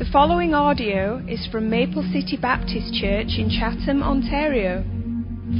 The 0.00 0.08
following 0.10 0.54
audio 0.54 1.22
is 1.28 1.46
from 1.52 1.68
Maple 1.68 2.02
City 2.02 2.38
Baptist 2.40 2.94
Church 2.94 3.36
in 3.36 3.50
Chatham, 3.50 4.02
Ontario. 4.02 4.82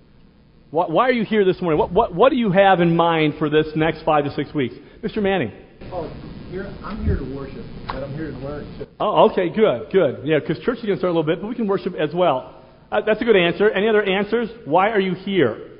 Why, 0.71 0.85
why 0.87 1.09
are 1.09 1.11
you 1.11 1.25
here 1.25 1.43
this 1.43 1.61
morning? 1.61 1.77
What, 1.77 1.91
what, 1.91 2.15
what 2.15 2.29
do 2.29 2.37
you 2.37 2.49
have 2.51 2.79
in 2.79 2.95
mind 2.95 3.35
for 3.37 3.49
this 3.49 3.67
next 3.75 4.03
five 4.03 4.23
to 4.23 4.31
six 4.31 4.53
weeks? 4.53 4.75
Mr. 5.03 5.21
Manning. 5.21 5.51
Oh, 5.91 6.09
here, 6.49 6.73
I'm 6.83 7.03
here 7.03 7.17
to 7.17 7.35
worship, 7.35 7.65
but 7.87 8.03
I'm 8.03 8.13
here 8.13 8.31
to 8.31 8.37
learn 8.37 8.77
too. 8.79 8.85
Oh, 8.99 9.29
okay, 9.31 9.49
good, 9.49 9.91
good. 9.91 10.21
Yeah, 10.23 10.39
because 10.39 10.63
church 10.63 10.77
is 10.77 10.85
going 10.85 10.95
to 10.95 10.99
start 10.99 11.13
a 11.13 11.17
little 11.17 11.23
bit, 11.23 11.41
but 11.41 11.47
we 11.47 11.55
can 11.55 11.67
worship 11.67 11.93
as 11.95 12.13
well. 12.13 12.63
Uh, 12.89 13.01
that's 13.05 13.21
a 13.21 13.25
good 13.25 13.35
answer. 13.35 13.69
Any 13.69 13.89
other 13.89 14.03
answers? 14.03 14.49
Why 14.65 14.89
are 14.89 14.99
you 14.99 15.13
here? 15.13 15.79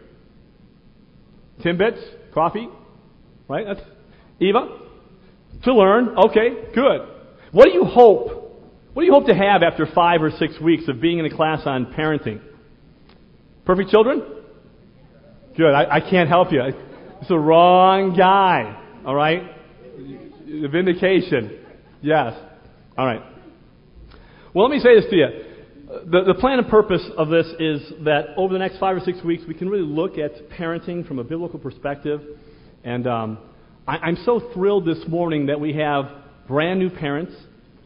Timbits? 1.64 2.02
Coffee? 2.34 2.68
Right? 3.48 3.66
That's 3.66 3.82
Eva? 4.40 4.78
To 5.64 5.74
learn. 5.74 6.18
Okay, 6.18 6.50
good. 6.76 7.08
What 7.52 7.66
do 7.66 7.72
you 7.72 7.86
hope? 7.86 8.62
What 8.94 9.04
do 9.04 9.06
you 9.06 9.14
hope 9.14 9.28
to 9.28 9.36
have 9.36 9.64
after 9.64 9.86
five 9.94 10.22
or 10.22 10.32
six 10.32 10.60
weeks 10.60 10.90
of 10.90 11.00
being 11.00 11.20
in 11.20 11.26
a 11.26 11.34
class 11.34 11.62
on 11.66 11.94
parenting? 11.94 12.42
Perfect 13.66 13.90
children? 13.90 14.41
Good. 15.58 15.74
I, 15.74 15.98
I 15.98 16.00
can't 16.00 16.30
help 16.30 16.52
you. 16.52 16.62
It's 16.62 17.28
the 17.28 17.38
wrong 17.38 18.16
guy. 18.16 18.82
All 19.06 19.16
right? 19.16 19.44
The 20.46 20.68
vindication. 20.68 21.60
Yes. 22.02 22.34
All 22.98 23.06
right. 23.06 23.22
Well, 24.54 24.68
let 24.68 24.76
me 24.76 24.80
say 24.80 24.96
this 24.96 25.10
to 25.10 25.16
you. 25.16 25.28
The, 26.06 26.24
the 26.34 26.36
plan 26.40 26.60
and 26.60 26.68
purpose 26.70 27.04
of 27.18 27.28
this 27.30 27.48
is 27.60 27.82
that 28.06 28.28
over 28.38 28.54
the 28.54 28.60
next 28.60 28.80
five 28.80 28.96
or 28.96 29.02
six 29.02 29.22
weeks, 29.24 29.44
we 29.46 29.54
can 29.54 29.68
really 29.68 29.86
look 29.86 30.18
at 30.18 30.50
parenting 30.50 31.06
from 31.06 31.20
a 31.20 31.24
biblical 31.24 31.60
perspective. 31.60 32.22
And 32.84 33.06
um, 33.06 33.38
I, 33.86 33.98
I'm 33.98 34.18
so 34.24 34.52
thrilled 34.54 34.86
this 34.86 35.04
morning 35.08 35.48
that 35.48 35.60
we 35.60 35.74
have 35.74 36.06
brand 36.48 36.80
new 36.80 36.90
parents, 36.90 37.34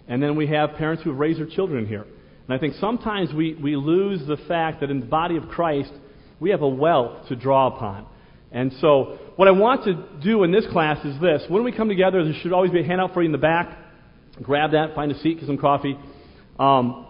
and 0.07 0.21
then 0.21 0.35
we 0.35 0.47
have 0.47 0.75
parents 0.75 1.03
who 1.03 1.09
have 1.09 1.19
raised 1.19 1.39
their 1.39 1.47
children 1.47 1.87
here. 1.87 2.05
And 2.47 2.55
I 2.55 2.59
think 2.59 2.75
sometimes 2.75 3.33
we, 3.33 3.55
we 3.55 3.75
lose 3.75 4.25
the 4.27 4.37
fact 4.47 4.81
that 4.81 4.91
in 4.91 4.99
the 4.99 5.05
body 5.07 5.35
of 5.35 5.47
Christ, 5.49 5.91
we 6.39 6.49
have 6.51 6.61
a 6.61 6.67
wealth 6.67 7.27
to 7.29 7.35
draw 7.35 7.67
upon. 7.67 8.07
And 8.51 8.71
so, 8.79 9.17
what 9.35 9.47
I 9.47 9.51
want 9.51 9.83
to 9.83 10.07
do 10.23 10.43
in 10.43 10.51
this 10.51 10.65
class 10.71 11.03
is 11.05 11.19
this. 11.19 11.43
When 11.49 11.63
we 11.63 11.71
come 11.71 11.89
together, 11.89 12.23
there 12.23 12.33
should 12.41 12.53
always 12.53 12.71
be 12.71 12.79
a 12.79 12.85
handout 12.85 13.13
for 13.13 13.21
you 13.21 13.25
in 13.25 13.31
the 13.31 13.37
back. 13.37 13.77
Grab 14.41 14.71
that, 14.71 14.95
find 14.95 15.11
a 15.11 15.19
seat, 15.19 15.39
get 15.39 15.47
some 15.47 15.57
coffee. 15.57 15.97
Um, 16.57 17.07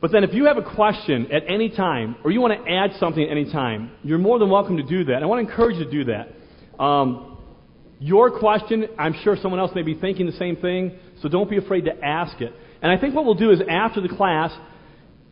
but 0.00 0.12
then, 0.12 0.24
if 0.24 0.34
you 0.34 0.46
have 0.46 0.56
a 0.56 0.74
question 0.74 1.30
at 1.32 1.44
any 1.48 1.70
time, 1.70 2.16
or 2.24 2.30
you 2.30 2.40
want 2.40 2.64
to 2.64 2.70
add 2.70 2.98
something 2.98 3.22
at 3.22 3.30
any 3.30 3.50
time, 3.50 3.92
you're 4.02 4.18
more 4.18 4.38
than 4.38 4.50
welcome 4.50 4.76
to 4.78 4.82
do 4.82 5.04
that. 5.04 5.22
I 5.22 5.26
want 5.26 5.46
to 5.46 5.50
encourage 5.50 5.76
you 5.76 5.84
to 5.84 5.90
do 5.90 6.04
that. 6.04 6.82
Um, 6.82 7.38
your 7.98 8.38
question, 8.38 8.88
I'm 8.98 9.14
sure 9.22 9.36
someone 9.40 9.60
else 9.60 9.72
may 9.74 9.82
be 9.82 9.94
thinking 9.94 10.26
the 10.26 10.32
same 10.32 10.56
thing, 10.56 10.98
so 11.22 11.28
don't 11.28 11.48
be 11.48 11.56
afraid 11.56 11.86
to 11.86 12.04
ask 12.04 12.40
it. 12.40 12.52
And 12.82 12.92
I 12.92 13.00
think 13.00 13.14
what 13.14 13.24
we'll 13.24 13.34
do 13.34 13.50
is 13.52 13.60
after 13.68 14.00
the 14.00 14.08
class, 14.08 14.52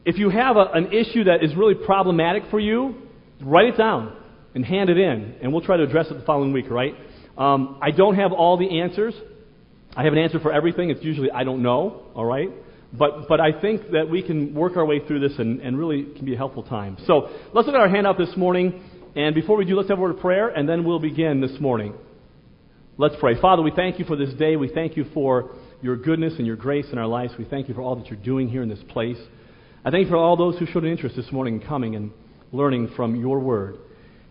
if 0.04 0.16
you 0.16 0.30
have 0.30 0.56
a, 0.56 0.70
an 0.72 0.92
issue 0.92 1.24
that 1.24 1.44
is 1.44 1.54
really 1.56 1.74
problematic 1.74 2.44
for 2.50 2.58
you, 2.58 2.94
write 3.42 3.68
it 3.68 3.76
down 3.76 4.16
and 4.54 4.64
hand 4.64 4.90
it 4.90 4.98
in, 4.98 5.36
and 5.42 5.52
we'll 5.52 5.62
try 5.62 5.76
to 5.76 5.82
address 5.82 6.06
it 6.10 6.14
the 6.14 6.24
following 6.24 6.52
week, 6.52 6.70
right? 6.70 6.94
Um, 7.36 7.78
I 7.82 7.90
don't 7.90 8.14
have 8.14 8.32
all 8.32 8.56
the 8.56 8.80
answers. 8.80 9.14
I 9.96 10.04
have 10.04 10.12
an 10.12 10.18
answer 10.18 10.38
for 10.40 10.52
everything. 10.52 10.90
It's 10.90 11.04
usually 11.04 11.30
I 11.30 11.44
don't 11.44 11.62
know, 11.62 12.02
all 12.14 12.24
right? 12.24 12.50
But, 12.96 13.28
but 13.28 13.40
I 13.40 13.60
think 13.60 13.90
that 13.90 14.08
we 14.08 14.22
can 14.22 14.54
work 14.54 14.76
our 14.76 14.84
way 14.84 15.04
through 15.04 15.20
this 15.26 15.36
and, 15.38 15.60
and 15.60 15.76
really 15.76 16.04
can 16.16 16.24
be 16.24 16.34
a 16.34 16.36
helpful 16.36 16.62
time. 16.62 16.96
So 17.06 17.28
let's 17.52 17.66
look 17.66 17.74
at 17.74 17.80
our 17.80 17.88
handout 17.88 18.18
this 18.18 18.36
morning. 18.36 18.82
And 19.16 19.34
before 19.34 19.56
we 19.56 19.64
do, 19.64 19.76
let's 19.76 19.88
have 19.88 19.98
a 19.98 20.00
word 20.00 20.14
of 20.14 20.20
prayer, 20.20 20.48
and 20.48 20.68
then 20.68 20.84
we'll 20.84 21.00
begin 21.00 21.40
this 21.40 21.58
morning. 21.60 21.94
Let's 22.96 23.16
pray. 23.18 23.40
Father, 23.40 23.62
we 23.62 23.72
thank 23.72 23.98
you 23.98 24.04
for 24.04 24.14
this 24.14 24.32
day. 24.34 24.54
We 24.54 24.68
thank 24.68 24.96
you 24.96 25.06
for 25.12 25.56
your 25.82 25.96
goodness 25.96 26.34
and 26.38 26.46
your 26.46 26.54
grace 26.54 26.86
in 26.92 26.98
our 26.98 27.06
lives. 27.06 27.32
We 27.36 27.44
thank 27.44 27.68
you 27.68 27.74
for 27.74 27.82
all 27.82 27.96
that 27.96 28.06
you're 28.06 28.18
doing 28.20 28.48
here 28.48 28.62
in 28.62 28.68
this 28.68 28.82
place. 28.88 29.18
I 29.84 29.90
thank 29.90 30.04
you 30.04 30.10
for 30.10 30.16
all 30.16 30.36
those 30.36 30.56
who 30.58 30.66
showed 30.66 30.84
an 30.84 30.90
interest 30.90 31.16
this 31.16 31.30
morning 31.32 31.60
in 31.60 31.66
coming 31.66 31.96
and 31.96 32.12
learning 32.54 32.92
from 32.96 33.16
your 33.16 33.40
word. 33.40 33.78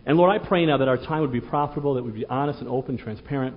And 0.06 0.16
Lord, 0.16 0.30
I 0.30 0.44
pray 0.44 0.66
now 0.66 0.78
that 0.78 0.88
our 0.88 0.96
time 0.96 1.20
would 1.20 1.32
be 1.32 1.40
profitable, 1.40 1.94
that 1.94 2.02
we'd 2.02 2.14
be 2.14 2.26
honest 2.26 2.60
and 2.60 2.68
open, 2.68 2.98
transparent. 2.98 3.56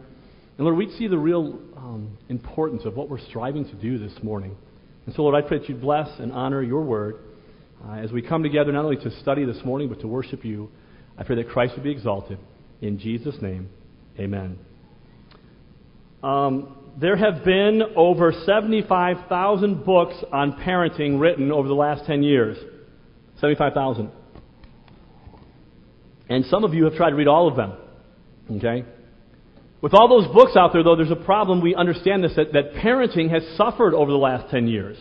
And 0.57 0.65
Lord, 0.65 0.77
we'd 0.77 0.91
see 0.97 1.07
the 1.07 1.17
real 1.17 1.59
um, 1.75 2.17
importance 2.29 2.83
of 2.85 2.95
what 2.95 3.09
we're 3.09 3.19
striving 3.19 3.65
to 3.65 3.75
do 3.75 3.97
this 3.97 4.13
morning. 4.23 4.55
And 5.05 5.15
so, 5.15 5.23
Lord, 5.23 5.35
I 5.35 5.47
pray 5.47 5.59
that 5.59 5.69
you'd 5.69 5.81
bless 5.81 6.07
and 6.19 6.31
honor 6.31 6.61
your 6.61 6.83
word 6.83 7.15
uh, 7.87 7.93
as 7.93 8.11
we 8.11 8.21
come 8.21 8.43
together 8.43 8.71
not 8.71 8.85
only 8.85 8.97
to 8.97 9.11
study 9.21 9.45
this 9.45 9.63
morning, 9.63 9.89
but 9.89 9.99
to 10.01 10.07
worship 10.07 10.43
you. 10.43 10.69
I 11.17 11.23
pray 11.23 11.35
that 11.37 11.49
Christ 11.49 11.73
would 11.75 11.83
be 11.83 11.91
exalted. 11.91 12.37
In 12.81 12.99
Jesus' 12.99 13.35
name, 13.41 13.69
amen. 14.19 14.59
Um, 16.23 16.75
there 16.99 17.15
have 17.15 17.43
been 17.43 17.81
over 17.95 18.33
75,000 18.45 19.85
books 19.85 20.15
on 20.31 20.53
parenting 20.53 21.19
written 21.19 21.51
over 21.51 21.67
the 21.67 21.75
last 21.75 22.05
10 22.05 22.23
years. 22.23 22.57
75,000. 23.39 24.11
And 26.29 26.45
some 26.45 26.63
of 26.63 26.73
you 26.73 26.85
have 26.85 26.95
tried 26.95 27.11
to 27.11 27.15
read 27.15 27.27
all 27.27 27.47
of 27.47 27.55
them. 27.55 27.73
Okay? 28.57 28.85
With 29.81 29.93
all 29.93 30.07
those 30.09 30.33
books 30.33 30.55
out 30.55 30.73
there, 30.73 30.83
though, 30.83 30.95
there's 30.95 31.11
a 31.11 31.15
problem. 31.15 31.61
We 31.61 31.75
understand 31.75 32.23
this 32.23 32.35
that, 32.35 32.53
that 32.53 32.73
parenting 32.73 33.29
has 33.29 33.43
suffered 33.55 33.93
over 33.93 34.11
the 34.11 34.17
last 34.17 34.49
10 34.49 34.67
years. 34.67 34.97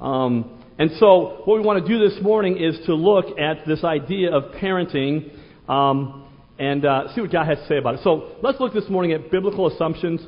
Um, 0.00 0.60
and 0.78 0.90
so, 0.98 1.42
what 1.44 1.54
we 1.54 1.60
want 1.60 1.84
to 1.84 1.88
do 1.88 2.08
this 2.08 2.20
morning 2.22 2.58
is 2.58 2.78
to 2.86 2.94
look 2.94 3.38
at 3.38 3.66
this 3.66 3.82
idea 3.84 4.32
of 4.32 4.52
parenting 4.54 5.30
um, 5.68 6.28
and 6.58 6.84
uh, 6.84 7.14
see 7.14 7.20
what 7.20 7.32
God 7.32 7.46
has 7.46 7.58
to 7.58 7.66
say 7.66 7.78
about 7.78 7.94
it. 7.94 8.00
So, 8.04 8.36
let's 8.42 8.60
look 8.60 8.74
this 8.74 8.88
morning 8.90 9.12
at 9.12 9.30
biblical 9.30 9.68
assumptions, 9.68 10.20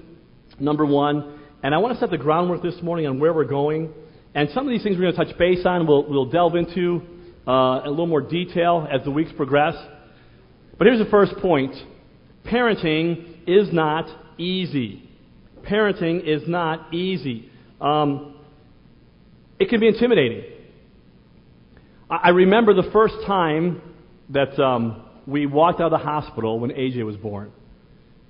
number 0.58 0.86
one. 0.86 1.40
And 1.62 1.74
I 1.74 1.78
want 1.78 1.94
to 1.94 2.00
set 2.00 2.10
the 2.10 2.18
groundwork 2.18 2.62
this 2.62 2.80
morning 2.80 3.06
on 3.06 3.18
where 3.18 3.34
we're 3.34 3.44
going. 3.44 3.92
And 4.34 4.48
some 4.50 4.66
of 4.66 4.70
these 4.70 4.82
things 4.82 4.96
we're 4.96 5.10
going 5.10 5.16
to 5.16 5.24
touch 5.24 5.38
base 5.38 5.66
on, 5.66 5.86
we'll, 5.86 6.08
we'll 6.08 6.30
delve 6.30 6.54
into 6.54 7.02
uh, 7.46 7.80
in 7.80 7.86
a 7.86 7.90
little 7.90 8.06
more 8.06 8.20
detail 8.20 8.86
as 8.90 9.04
the 9.04 9.10
weeks 9.10 9.32
progress. 9.36 9.74
But 10.78 10.86
here's 10.86 10.98
the 10.98 11.10
first 11.10 11.36
point 11.38 11.74
parenting 12.44 13.38
is 13.46 13.72
not 13.72 14.08
easy. 14.38 15.08
Parenting 15.62 16.22
is 16.24 16.42
not 16.46 16.94
easy. 16.94 17.50
Um, 17.80 18.34
it 19.58 19.68
can 19.68 19.80
be 19.80 19.88
intimidating. 19.88 20.44
I 22.08 22.28
remember 22.28 22.74
the 22.74 22.88
first 22.92 23.14
time 23.26 23.82
that 24.30 24.62
um, 24.62 25.04
we 25.26 25.46
walked 25.46 25.80
out 25.80 25.92
of 25.92 25.98
the 25.98 26.04
hospital 26.04 26.60
when 26.60 26.70
AJ 26.70 27.04
was 27.04 27.16
born. 27.16 27.50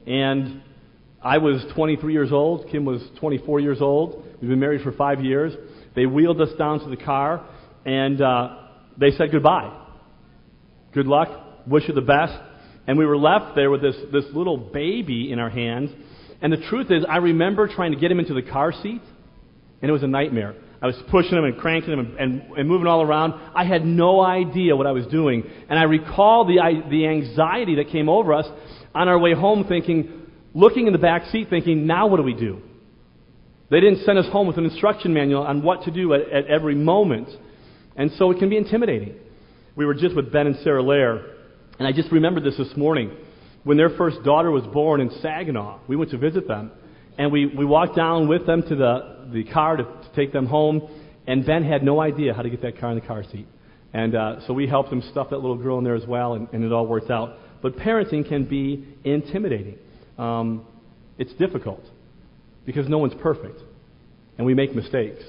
And 0.06 0.62
I 1.22 1.38
was 1.38 1.64
23 1.74 2.12
years 2.12 2.32
old. 2.32 2.70
Kim 2.70 2.84
was 2.84 3.02
24 3.20 3.60
years 3.60 3.82
old. 3.82 4.24
We've 4.40 4.48
been 4.48 4.60
married 4.60 4.82
for 4.82 4.92
five 4.92 5.22
years. 5.22 5.52
They 5.94 6.06
wheeled 6.06 6.40
us 6.40 6.50
down 6.56 6.80
to 6.80 6.88
the 6.88 6.96
car, 6.96 7.46
and 7.84 8.20
uh, 8.20 8.56
they 8.96 9.10
said 9.10 9.32
goodbye. 9.32 9.76
Good 10.94 11.06
luck. 11.06 11.45
Wish 11.66 11.88
you 11.88 11.94
the 11.94 12.00
best. 12.00 12.34
And 12.86 12.96
we 12.98 13.04
were 13.04 13.16
left 13.16 13.56
there 13.56 13.70
with 13.70 13.82
this, 13.82 13.96
this 14.12 14.24
little 14.32 14.56
baby 14.56 15.32
in 15.32 15.38
our 15.38 15.50
hands. 15.50 15.90
And 16.40 16.52
the 16.52 16.64
truth 16.68 16.90
is, 16.90 17.04
I 17.08 17.16
remember 17.16 17.68
trying 17.68 17.92
to 17.92 17.98
get 17.98 18.10
him 18.10 18.20
into 18.20 18.34
the 18.34 18.42
car 18.42 18.72
seat, 18.72 19.02
and 19.82 19.88
it 19.88 19.92
was 19.92 20.02
a 20.02 20.08
nightmare. 20.08 20.54
I 20.80 20.86
was 20.86 20.96
pushing 21.10 21.36
him 21.36 21.44
and 21.44 21.56
cranking 21.56 21.92
him 21.92 21.98
and, 21.98 22.18
and, 22.18 22.42
and 22.58 22.68
moving 22.68 22.86
all 22.86 23.02
around. 23.02 23.34
I 23.54 23.64
had 23.64 23.84
no 23.84 24.20
idea 24.20 24.76
what 24.76 24.86
I 24.86 24.92
was 24.92 25.06
doing. 25.06 25.42
And 25.68 25.78
I 25.78 25.84
recall 25.84 26.44
the, 26.44 26.58
the 26.90 27.06
anxiety 27.06 27.76
that 27.76 27.88
came 27.88 28.08
over 28.08 28.34
us 28.34 28.46
on 28.94 29.08
our 29.08 29.18
way 29.18 29.34
home, 29.34 29.64
thinking, 29.66 30.26
looking 30.54 30.86
in 30.86 30.92
the 30.92 30.98
back 30.98 31.26
seat, 31.32 31.48
thinking, 31.48 31.86
now 31.86 32.06
what 32.06 32.18
do 32.18 32.22
we 32.22 32.34
do? 32.34 32.60
They 33.70 33.80
didn't 33.80 34.04
send 34.04 34.18
us 34.18 34.26
home 34.30 34.46
with 34.46 34.58
an 34.58 34.64
instruction 34.64 35.12
manual 35.12 35.42
on 35.42 35.62
what 35.62 35.82
to 35.84 35.90
do 35.90 36.12
at, 36.14 36.30
at 36.30 36.46
every 36.46 36.74
moment. 36.74 37.28
And 37.96 38.12
so 38.12 38.30
it 38.30 38.38
can 38.38 38.50
be 38.50 38.58
intimidating. 38.58 39.16
We 39.74 39.86
were 39.86 39.94
just 39.94 40.14
with 40.14 40.30
Ben 40.30 40.46
and 40.46 40.56
Sarah 40.62 40.82
Lair 40.82 41.35
and 41.78 41.86
I 41.86 41.92
just 41.92 42.10
remembered 42.10 42.44
this 42.44 42.56
this 42.56 42.76
morning. 42.76 43.10
When 43.64 43.76
their 43.76 43.90
first 43.90 44.22
daughter 44.24 44.50
was 44.50 44.64
born 44.72 45.00
in 45.00 45.10
Saginaw, 45.20 45.80
we 45.88 45.96
went 45.96 46.10
to 46.12 46.18
visit 46.18 46.46
them. 46.46 46.70
And 47.18 47.32
we, 47.32 47.46
we 47.46 47.64
walked 47.64 47.96
down 47.96 48.28
with 48.28 48.46
them 48.46 48.62
to 48.62 48.76
the, 48.76 49.28
the 49.32 49.44
car 49.44 49.76
to, 49.76 49.84
to 49.84 50.08
take 50.14 50.32
them 50.32 50.46
home. 50.46 50.88
And 51.26 51.44
Ben 51.44 51.64
had 51.64 51.82
no 51.82 52.00
idea 52.00 52.32
how 52.32 52.42
to 52.42 52.50
get 52.50 52.62
that 52.62 52.78
car 52.78 52.90
in 52.90 53.00
the 53.00 53.06
car 53.06 53.24
seat. 53.24 53.46
And 53.92 54.14
uh, 54.14 54.46
so 54.46 54.52
we 54.52 54.66
helped 54.66 54.92
him 54.92 55.02
stuff 55.10 55.30
that 55.30 55.38
little 55.38 55.56
girl 55.56 55.78
in 55.78 55.84
there 55.84 55.94
as 55.94 56.06
well, 56.06 56.34
and, 56.34 56.48
and 56.52 56.64
it 56.64 56.72
all 56.72 56.86
worked 56.86 57.10
out. 57.10 57.38
But 57.62 57.76
parenting 57.76 58.28
can 58.28 58.44
be 58.44 58.86
intimidating. 59.04 59.78
Um, 60.18 60.66
it's 61.18 61.32
difficult 61.34 61.82
because 62.66 62.88
no 62.88 62.98
one's 62.98 63.14
perfect. 63.20 63.60
And 64.38 64.46
we 64.46 64.54
make 64.54 64.74
mistakes. 64.74 65.22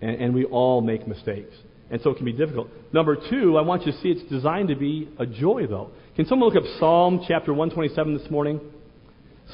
And, 0.00 0.20
and 0.20 0.34
we 0.34 0.44
all 0.44 0.80
make 0.80 1.06
mistakes. 1.06 1.54
And 1.90 2.00
so 2.02 2.10
it 2.10 2.16
can 2.16 2.24
be 2.24 2.32
difficult. 2.32 2.68
Number 2.92 3.16
two, 3.16 3.56
I 3.56 3.62
want 3.62 3.86
you 3.86 3.92
to 3.92 3.98
see 3.98 4.08
it's 4.08 4.28
designed 4.30 4.68
to 4.68 4.76
be 4.76 5.08
a 5.18 5.26
joy, 5.26 5.66
though. 5.68 5.90
Can 6.16 6.26
someone 6.26 6.48
look 6.52 6.62
up 6.62 6.68
Psalm 6.78 7.24
chapter 7.28 7.52
127 7.52 8.18
this 8.18 8.30
morning? 8.30 8.60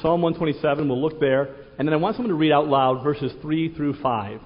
Psalm 0.01 0.21
127, 0.21 0.89
we'll 0.89 1.01
look 1.01 1.19
there. 1.19 1.55
And 1.77 1.87
then 1.87 1.93
I 1.93 1.97
want 1.97 2.15
someone 2.15 2.29
to 2.29 2.35
read 2.35 2.51
out 2.51 2.67
loud 2.67 3.03
verses 3.03 3.31
3 3.41 3.75
through 3.75 4.01
5. 4.01 4.41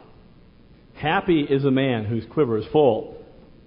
Happy 0.96 1.42
is 1.42 1.64
a 1.64 1.72
man 1.72 2.06
whose 2.06 2.26
quiver 2.32 2.58
is 2.58 2.66
full. 2.72 3.18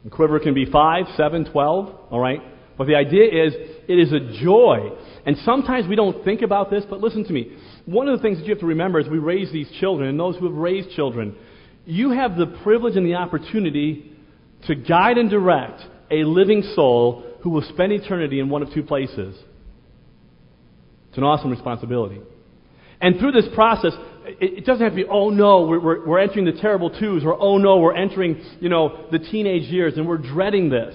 The 0.04 0.10
quiver 0.10 0.38
can 0.40 0.52
be 0.52 0.66
5, 0.66 1.04
7, 1.16 1.50
12, 1.50 1.98
all 2.10 2.20
right? 2.20 2.40
But 2.76 2.86
the 2.86 2.96
idea 2.96 3.24
is 3.24 3.54
it 3.88 3.98
is 3.98 4.12
a 4.12 4.42
joy. 4.42 4.90
And 5.26 5.36
sometimes 5.44 5.86
we 5.86 5.96
don't 5.96 6.24
think 6.24 6.42
about 6.42 6.70
this, 6.70 6.84
but 6.88 7.00
listen 7.00 7.24
to 7.24 7.32
me. 7.32 7.56
One 7.86 8.08
of 8.08 8.18
the 8.18 8.22
things 8.22 8.38
that 8.38 8.46
you 8.46 8.50
have 8.54 8.60
to 8.60 8.66
remember 8.66 8.98
as 8.98 9.08
we 9.08 9.18
raise 9.18 9.52
these 9.52 9.70
children, 9.80 10.08
and 10.08 10.18
those 10.18 10.36
who 10.36 10.46
have 10.46 10.54
raised 10.54 10.90
children, 10.92 11.36
you 11.84 12.10
have 12.10 12.36
the 12.36 12.46
privilege 12.62 12.96
and 12.96 13.06
the 13.06 13.14
opportunity 13.14 14.09
to 14.66 14.74
guide 14.74 15.18
and 15.18 15.30
direct 15.30 15.80
a 16.10 16.24
living 16.24 16.62
soul 16.74 17.24
who 17.42 17.50
will 17.50 17.62
spend 17.62 17.92
eternity 17.92 18.40
in 18.40 18.48
one 18.48 18.62
of 18.62 18.72
two 18.72 18.82
places. 18.82 19.36
It's 21.08 21.18
an 21.18 21.24
awesome 21.24 21.50
responsibility. 21.50 22.20
And 23.00 23.18
through 23.18 23.32
this 23.32 23.46
process, 23.54 23.92
it, 24.26 24.64
doesn't 24.64 24.82
have 24.82 24.92
to 24.92 24.96
be, 24.96 25.06
oh 25.10 25.30
no, 25.30 25.62
we're, 25.62 25.80
we're, 25.80 26.06
we're 26.06 26.18
entering 26.18 26.44
the 26.44 26.60
terrible 26.60 26.90
twos, 26.90 27.24
or 27.24 27.36
oh 27.40 27.58
no, 27.58 27.78
we're 27.78 27.96
entering, 27.96 28.42
you 28.60 28.68
know, 28.68 29.06
the 29.10 29.18
teenage 29.18 29.70
years 29.70 29.94
and 29.96 30.06
we're 30.06 30.18
dreading 30.18 30.68
this. 30.68 30.94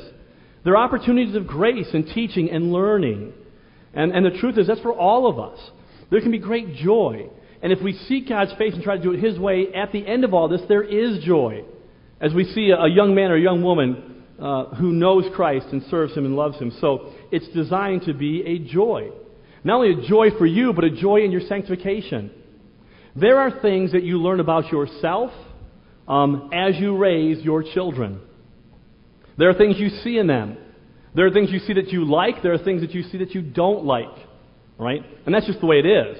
There 0.63 0.75
are 0.77 0.83
opportunities 0.83 1.35
of 1.35 1.47
grace 1.47 1.87
and 1.93 2.07
teaching 2.07 2.49
and 2.49 2.71
learning. 2.71 3.33
And, 3.93 4.11
and 4.11 4.25
the 4.25 4.37
truth 4.39 4.57
is, 4.57 4.67
that's 4.67 4.81
for 4.81 4.93
all 4.93 5.27
of 5.27 5.39
us. 5.39 5.59
There 6.11 6.21
can 6.21 6.31
be 6.31 6.39
great 6.39 6.75
joy. 6.75 7.29
And 7.61 7.71
if 7.71 7.81
we 7.81 7.93
seek 7.93 8.29
God's 8.29 8.53
face 8.53 8.73
and 8.73 8.83
try 8.83 8.97
to 8.97 9.01
do 9.03 9.13
it 9.13 9.23
His 9.23 9.39
way, 9.39 9.73
at 9.73 9.91
the 9.91 10.05
end 10.05 10.23
of 10.23 10.33
all 10.33 10.47
this, 10.47 10.61
there 10.67 10.83
is 10.83 11.23
joy. 11.23 11.63
As 12.21 12.33
we 12.33 12.45
see 12.45 12.71
a, 12.71 12.87
young 12.87 13.13
man 13.13 13.31
or 13.31 13.35
a 13.35 13.41
young 13.41 13.61
woman 13.61 14.23
uh, 14.39 14.65
who 14.75 14.91
knows 14.91 15.25
Christ 15.35 15.67
and 15.71 15.83
serves 15.83 16.13
Him 16.15 16.25
and 16.25 16.35
loves 16.35 16.57
Him. 16.57 16.71
So 16.79 17.13
it's 17.31 17.47
designed 17.49 18.03
to 18.03 18.13
be 18.13 18.43
a 18.45 18.59
joy. 18.59 19.09
Not 19.63 19.77
only 19.77 20.03
a 20.03 20.07
joy 20.07 20.29
for 20.37 20.45
you, 20.45 20.73
but 20.73 20.83
a 20.83 20.89
joy 20.89 21.21
in 21.23 21.31
your 21.31 21.41
sanctification. 21.41 22.31
There 23.15 23.39
are 23.39 23.61
things 23.61 23.93
that 23.93 24.03
you 24.03 24.19
learn 24.19 24.39
about 24.39 24.71
yourself 24.71 25.31
um, 26.07 26.51
as 26.53 26.75
you 26.77 26.97
raise 26.97 27.43
your 27.43 27.63
children. 27.63 28.21
There 29.37 29.49
are 29.49 29.53
things 29.53 29.77
you 29.77 29.89
see 29.89 30.17
in 30.17 30.27
them. 30.27 30.57
There 31.15 31.25
are 31.25 31.31
things 31.31 31.49
you 31.51 31.59
see 31.59 31.73
that 31.73 31.89
you 31.89 32.05
like. 32.05 32.43
There 32.43 32.53
are 32.53 32.57
things 32.57 32.81
that 32.81 32.91
you 32.91 33.03
see 33.03 33.19
that 33.19 33.31
you 33.31 33.41
don't 33.41 33.85
like. 33.85 34.13
Right? 34.77 35.01
And 35.25 35.33
that's 35.33 35.47
just 35.47 35.61
the 35.61 35.65
way 35.65 35.79
it 35.79 35.85
is. 35.85 36.17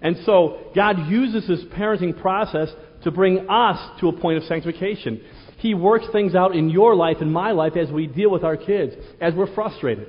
And 0.00 0.16
so 0.24 0.70
God 0.74 1.08
uses 1.08 1.46
this 1.46 1.60
parenting 1.76 2.18
process 2.20 2.68
to 3.04 3.10
bring 3.10 3.48
us 3.48 4.00
to 4.00 4.08
a 4.08 4.12
point 4.12 4.38
of 4.38 4.44
sanctification. 4.44 5.22
He 5.58 5.74
works 5.74 6.06
things 6.12 6.34
out 6.34 6.54
in 6.54 6.70
your 6.70 6.94
life 6.94 7.16
and 7.20 7.32
my 7.32 7.50
life 7.50 7.76
as 7.76 7.90
we 7.90 8.06
deal 8.06 8.30
with 8.30 8.44
our 8.44 8.56
kids, 8.56 8.94
as 9.20 9.34
we're 9.34 9.52
frustrated, 9.54 10.08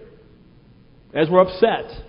as 1.13 1.27
we're 1.29 1.41
upset, 1.41 2.05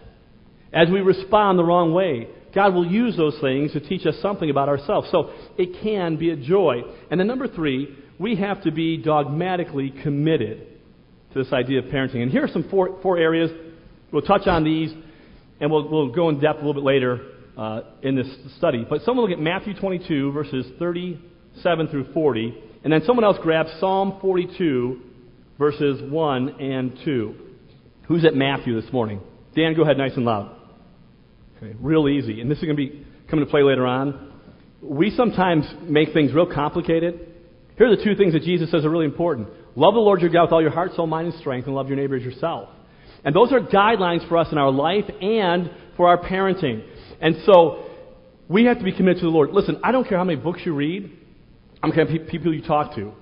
as 0.73 0.89
we 0.91 1.01
respond 1.01 1.59
the 1.59 1.65
wrong 1.65 1.93
way. 1.93 2.29
God 2.55 2.75
will 2.75 2.87
use 2.87 3.17
those 3.17 3.39
things 3.41 3.73
to 3.73 3.81
teach 3.81 4.05
us 4.07 4.17
something 4.21 4.51
about 4.51 4.69
ourselves. 4.69 5.09
So 5.11 5.31
it 5.57 5.83
can 5.83 6.17
be 6.17 6.31
a 6.31 6.37
joy. 6.37 6.83
And 7.11 7.19
then 7.19 7.27
number 7.27 7.49
three, 7.49 7.97
we 8.19 8.37
have 8.37 8.63
to 8.65 8.71
be 8.71 8.99
dogmatically 8.99 9.95
committed 10.03 10.67
to 11.33 11.43
this 11.43 11.53
idea 11.53 11.79
of 11.79 11.87
parenting. 11.87 12.23
And 12.23 12.31
here 12.31 12.45
are 12.45 12.49
some 12.49 12.69
four, 12.69 12.99
four 13.03 13.17
areas. 13.17 13.51
We'll 14.13 14.23
touch 14.23 14.47
on 14.47 14.65
these, 14.65 14.93
and 15.61 15.71
we'll, 15.71 15.89
we'll 15.89 16.13
go 16.13 16.29
in 16.29 16.41
depth 16.41 16.59
a 16.61 16.67
little 16.67 16.75
bit 16.75 16.83
later 16.83 17.21
uh, 17.57 17.83
in 18.03 18.17
this 18.17 18.29
study. 18.59 18.85
But 18.89 19.03
someone 19.03 19.25
look 19.25 19.37
at 19.37 19.43
Matthew 19.43 19.73
22, 19.73 20.33
verses 20.33 20.67
37 20.79 21.89
through 21.89 22.13
40, 22.13 22.65
and 22.83 22.93
then 22.93 23.03
someone 23.07 23.25
else 23.25 23.37
grabs 23.43 23.71
Psalm 23.79 24.19
42, 24.21 25.01
verses 25.59 26.01
1 26.03 26.49
and 26.61 26.99
2. 27.05 27.35
Who's 28.09 28.25
at 28.25 28.35
Matthew 28.35 28.81
this 28.81 28.91
morning? 28.93 29.21
Dan, 29.55 29.75
go 29.75 29.83
ahead 29.83 29.99
nice 29.99 30.17
and 30.17 30.25
loud. 30.25 30.57
Okay, 31.57 31.77
real 31.81 32.09
easy. 32.09 32.41
And 32.41 32.51
this 32.51 32.59
is 32.59 32.65
going 32.65 32.77
to 32.77 32.83
be 32.83 33.07
coming 33.29 33.45
to 33.45 33.51
play 33.51 33.63
later 33.63 33.87
on. 33.87 34.33
We 34.83 35.11
sometimes 35.11 35.67
make 35.83 36.13
things 36.13 36.33
real 36.33 36.47
complicated. 36.53 37.29
Here 37.77 37.87
are 37.91 37.97
the 37.97 38.03
two 38.03 38.17
things 38.17 38.33
that 38.33 38.43
Jesus 38.43 38.71
says 38.71 38.85
are 38.85 38.91
really 38.91 39.05
important. 39.05 39.49
Love 39.77 39.95
the 39.95 40.01
Lord 40.01 40.21
your 40.21 40.31
God 40.31 40.45
with 40.45 40.53
all 40.53 40.63
your 40.63 40.71
heart, 40.71 40.93
soul, 40.97 41.07
mind, 41.07 41.33
and 41.33 41.41
strength, 41.41 41.67
and 41.67 41.75
love 41.75 41.89
your 41.89 41.97
neighbor 41.97 42.17
as 42.17 42.23
yourself. 42.23 42.69
And 43.25 43.35
those 43.35 43.53
are 43.53 43.61
guidelines 43.61 44.27
for 44.29 44.39
us 44.39 44.49
in 44.51 44.59
our 44.59 44.71
life 44.71 45.05
and 45.21 45.71
for 45.97 46.09
our 46.09 46.19
parenting. 46.19 46.85
And 47.21 47.37
so 47.45 47.87
we 48.49 48.65
have 48.65 48.79
to 48.79 48.85
be 48.85 48.93
committed 48.93 49.21
to 49.21 49.27
the 49.27 49.31
Lord. 49.31 49.51
Listen, 49.51 49.81
I 49.85 49.93
don't 49.93 50.09
care 50.09 50.19
how 50.19 50.25
many 50.25 50.41
books 50.41 50.61
you 50.65 50.75
read, 50.75 51.11
I 51.83 51.87
don't 51.87 51.95
care 51.95 52.07
how 52.07 52.31
people 52.31 52.55
you 52.55 52.63
talk 52.63 52.95
to. 52.97 53.13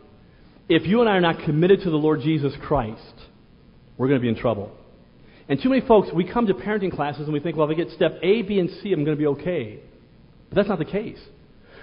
If 0.69 0.87
you 0.87 1.00
and 1.00 1.08
I 1.08 1.12
are 1.12 1.20
not 1.20 1.44
committed 1.44 1.81
to 1.82 1.90
the 1.90 1.96
Lord 1.96 2.20
Jesus 2.20 2.52
Christ, 2.62 3.14
we're 3.96 4.08
going 4.08 4.20
to 4.20 4.22
be 4.22 4.28
in 4.28 4.37
trouble. 4.37 4.72
And 5.49 5.60
too 5.62 5.70
many 5.70 5.87
folks, 5.87 6.08
we 6.14 6.31
come 6.31 6.46
to 6.46 6.55
parenting 6.55 6.94
classes 6.94 7.22
and 7.22 7.32
we 7.32 7.40
think, 7.40 7.56
well, 7.56 7.70
if 7.70 7.75
I 7.75 7.82
get 7.82 7.90
step 7.93 8.19
A, 8.22 8.43
B, 8.43 8.58
and 8.58 8.69
C, 8.82 8.93
I'm 8.93 9.05
going 9.05 9.16
to 9.16 9.20
be 9.20 9.26
okay. 9.28 9.81
But 10.50 10.56
that's 10.56 10.69
not 10.69 10.78
the 10.78 10.84
case. 10.84 11.19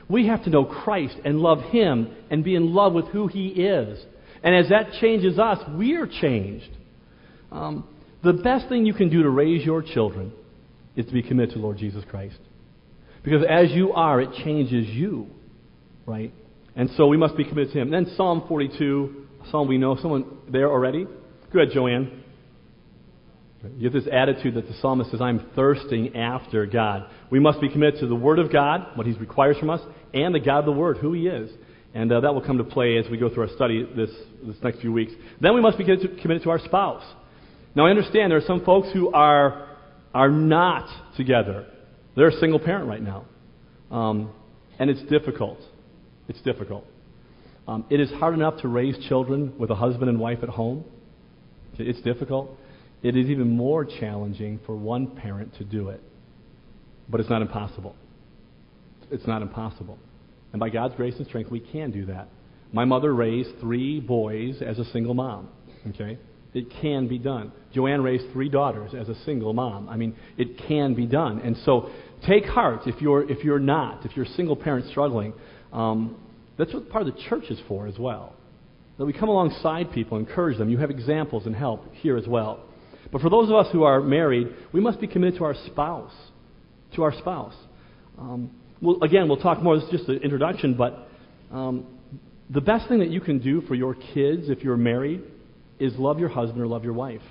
We 0.08 0.28
have 0.28 0.44
to 0.44 0.52
know 0.52 0.66
Christ 0.66 1.16
and 1.26 1.40
love 1.40 1.62
Him 1.72 2.16
and 2.30 2.44
be 2.44 2.56
in 2.56 2.76
love 2.76 2.94
with 2.94 3.08
who 3.08 3.28
He 3.28 3.48
is. 3.48 4.04
And 4.44 4.56
as 4.56 4.70
that 4.70 4.92
changes 5.02 5.40
us, 5.40 5.58
we 5.76 5.96
are 5.96 6.06
changed. 6.06 6.70
Um, 7.52 7.88
the 8.24 8.34
best 8.34 8.70
thing 8.70 8.86
you 8.86 8.94
can 8.94 9.10
do 9.10 9.24
to 9.24 9.30
raise 9.30 9.66
your 9.66 9.82
children 9.82 10.32
is 10.96 11.08
to 11.08 11.12
be 11.12 11.24
committed 11.24 11.52
to 11.54 11.60
the 11.60 11.64
Lord 11.64 11.78
Jesus 11.78 12.04
Christ. 12.10 12.38
Because 13.24 13.44
as 13.50 13.72
you 13.72 13.94
are, 13.94 14.22
it 14.22 14.30
changes 14.44 14.88
you, 14.88 15.28
right? 16.06 16.32
And 16.76 16.90
so 16.98 17.08
we 17.08 17.18
must 17.18 17.38
be 17.38 17.46
committed 17.46 17.74
to 17.74 17.80
Him. 17.80 17.94
And 17.94 18.08
then 18.08 18.16
Psalm 18.16 18.46
42, 18.48 19.26
a 19.46 19.50
psalm 19.50 19.68
we 19.68 19.78
know. 19.78 19.96
Someone 20.02 20.26
there 20.50 20.70
already? 20.70 21.06
Go 21.54 21.60
ahead, 21.62 21.74
Joanne. 21.74 22.24
You 23.78 23.90
have 23.90 23.94
this 23.94 24.12
attitude 24.12 24.56
that 24.56 24.68
the 24.68 24.74
psalmist 24.82 25.12
says, 25.12 25.22
I'm 25.22 25.50
thirsting 25.56 26.16
after 26.16 26.66
God. 26.66 27.10
We 27.32 27.40
must 27.40 27.62
be 27.62 27.70
committed 27.70 28.00
to 28.02 28.08
the 28.08 28.16
Word 28.16 28.40
of 28.40 28.52
God, 28.52 28.96
what 28.96 29.08
He 29.08 29.14
requires 29.14 29.58
from 29.58 29.70
us, 29.70 29.82
and 30.14 30.36
the 30.36 30.40
God 30.40 30.60
of 30.60 30.66
the 30.66 30.72
Word, 30.72 30.98
who 30.98 31.14
He 31.14 31.28
is. 31.28 31.50
And 31.94 32.12
uh, 32.12 32.20
that 32.20 32.34
will 32.34 32.42
come 32.42 32.58
to 32.58 32.64
play 32.64 32.98
as 32.98 33.10
we 33.10 33.18
go 33.18 33.34
through 33.34 33.44
our 33.44 33.56
study 33.56 33.88
this, 33.96 34.10
this 34.46 34.58
next 34.62 34.82
few 34.82 34.92
weeks. 34.92 35.14
Then 35.40 35.56
we 35.56 35.62
must 35.62 35.78
be 35.78 35.86
committed 35.86 36.18
to, 36.18 36.22
committed 36.22 36.44
to 36.44 36.50
our 36.50 36.60
spouse. 36.60 37.04
Now, 37.74 37.88
I 37.88 37.90
understand 37.90 38.32
there 38.32 38.38
are 38.38 38.42
some 38.42 38.64
folks 38.64 38.90
who 38.94 39.12
are, 39.14 39.78
are 40.14 40.30
not 40.30 40.88
together. 41.16 41.66
They're 42.16 42.30
a 42.30 42.40
single 42.40 42.60
parent 42.60 42.88
right 42.88 43.02
now. 43.02 43.26
Um, 43.92 44.32
and 44.78 44.90
it's 44.90 45.02
difficult. 45.10 45.60
It's 46.28 46.42
difficult. 46.42 46.86
Um, 47.68 47.86
it 47.90 48.00
is 48.00 48.10
hard 48.12 48.34
enough 48.34 48.62
to 48.62 48.68
raise 48.68 48.98
children 49.08 49.54
with 49.58 49.72
a 49.72 49.76
husband 49.76 50.10
and 50.10 50.20
wife 50.20 50.40
at 50.44 50.50
home. 50.50 50.86
It's 51.78 52.02
difficult. 52.02 52.52
It 53.02 53.16
is 53.18 53.28
even 53.28 53.50
more 53.56 53.86
challenging 53.86 54.60
for 54.66 54.76
one 54.76 55.08
parent 55.08 55.56
to 55.58 55.64
do 55.64 55.90
it. 55.90 56.02
But 57.10 57.20
it's 57.20 57.30
not 57.30 57.42
impossible. 57.42 57.96
It's 59.12 59.28
not 59.28 59.42
impossible. 59.42 59.98
And 60.52 60.60
by 60.60 60.70
God's 60.70 60.96
grace 60.96 61.16
and 61.18 61.28
strength, 61.28 61.52
we 61.52 61.60
can 61.60 61.92
do 61.92 62.06
that. 62.06 62.30
My 62.72 62.86
mother 62.86 63.14
raised 63.14 63.60
three 63.60 64.00
boys 64.00 64.62
as 64.62 64.80
a 64.80 64.86
single 64.86 65.14
mom. 65.14 65.50
Okay? 65.90 66.18
It 66.54 66.72
can 66.82 67.08
be 67.08 67.20
done. 67.20 67.52
Joanne 67.74 68.02
raised 68.02 68.32
three 68.32 68.50
daughters 68.50 68.94
as 68.98 69.10
a 69.10 69.16
single 69.26 69.54
mom. 69.54 69.90
I 69.90 69.98
mean, 69.98 70.16
it 70.38 70.58
can 70.68 70.94
be 70.94 71.06
done. 71.06 71.42
And 71.42 71.58
so 71.66 71.90
take 72.26 72.46
heart 72.46 72.88
if 72.88 73.02
you're, 73.02 73.30
if 73.30 73.44
you're 73.44 73.60
not, 73.60 74.06
if 74.06 74.16
you're 74.16 74.26
a 74.26 74.30
single 74.30 74.56
parent 74.56 74.90
struggling. 74.90 75.34
Um, 75.76 76.16
that's 76.58 76.74
what 76.74 76.90
part 76.90 77.06
of 77.06 77.14
the 77.14 77.22
church 77.30 77.46
is 77.50 77.60
for 77.68 77.86
as 77.86 78.00
well. 78.00 78.34
That 78.98 79.06
we 79.06 79.12
come 79.12 79.28
alongside 79.28 79.92
people, 79.92 80.18
encourage 80.18 80.58
them. 80.58 80.70
You 80.70 80.78
have 80.78 80.90
examples 80.90 81.46
and 81.46 81.54
help 81.54 81.94
here 81.96 82.18
as 82.18 82.26
well. 82.28 82.64
But 83.12 83.22
for 83.22 83.30
those 83.30 83.50
of 83.50 83.56
us 83.56 83.68
who 83.74 83.84
are 83.84 84.02
married, 84.02 84.48
we 84.72 84.80
must 84.80 85.02
be 85.02 85.08
committed 85.08 85.38
to 85.40 85.44
our 85.44 85.56
spouse. 85.68 86.14
To 86.96 87.04
our 87.04 87.14
spouse. 87.20 87.54
Um, 88.18 88.52
well, 88.82 89.04
again, 89.04 89.28
we'll 89.28 89.42
talk 89.42 89.62
more. 89.62 89.76
This 89.76 89.86
is 89.86 89.92
just 89.92 90.10
an 90.10 90.20
introduction, 90.24 90.76
but 90.76 91.10
um, 91.52 91.86
the 92.50 92.62
best 92.62 92.88
thing 92.88 93.00
that 93.00 93.10
you 93.10 93.20
can 93.20 93.40
do 93.40 93.62
for 93.62 93.76
your 93.76 93.96
kids 93.96 94.50
if 94.50 94.64
you're 94.64 94.78
married 94.78 95.24
is 95.78 95.94
love 95.98 96.20
your 96.20 96.30
husband 96.30 96.62
or 96.62 96.68
love 96.68 96.86
your 96.86 96.94
wife. 96.94 97.22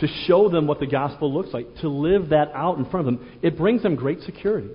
To 0.00 0.06
show 0.26 0.50
them 0.50 0.66
what 0.66 0.78
the 0.78 0.86
gospel 0.86 1.32
looks 1.32 1.54
like, 1.54 1.66
to 1.76 1.88
live 1.88 2.30
that 2.30 2.50
out 2.54 2.76
in 2.76 2.84
front 2.90 3.06
of 3.08 3.14
them, 3.14 3.38
it 3.42 3.56
brings 3.56 3.82
them 3.82 3.94
great 3.94 4.20
security. 4.20 4.68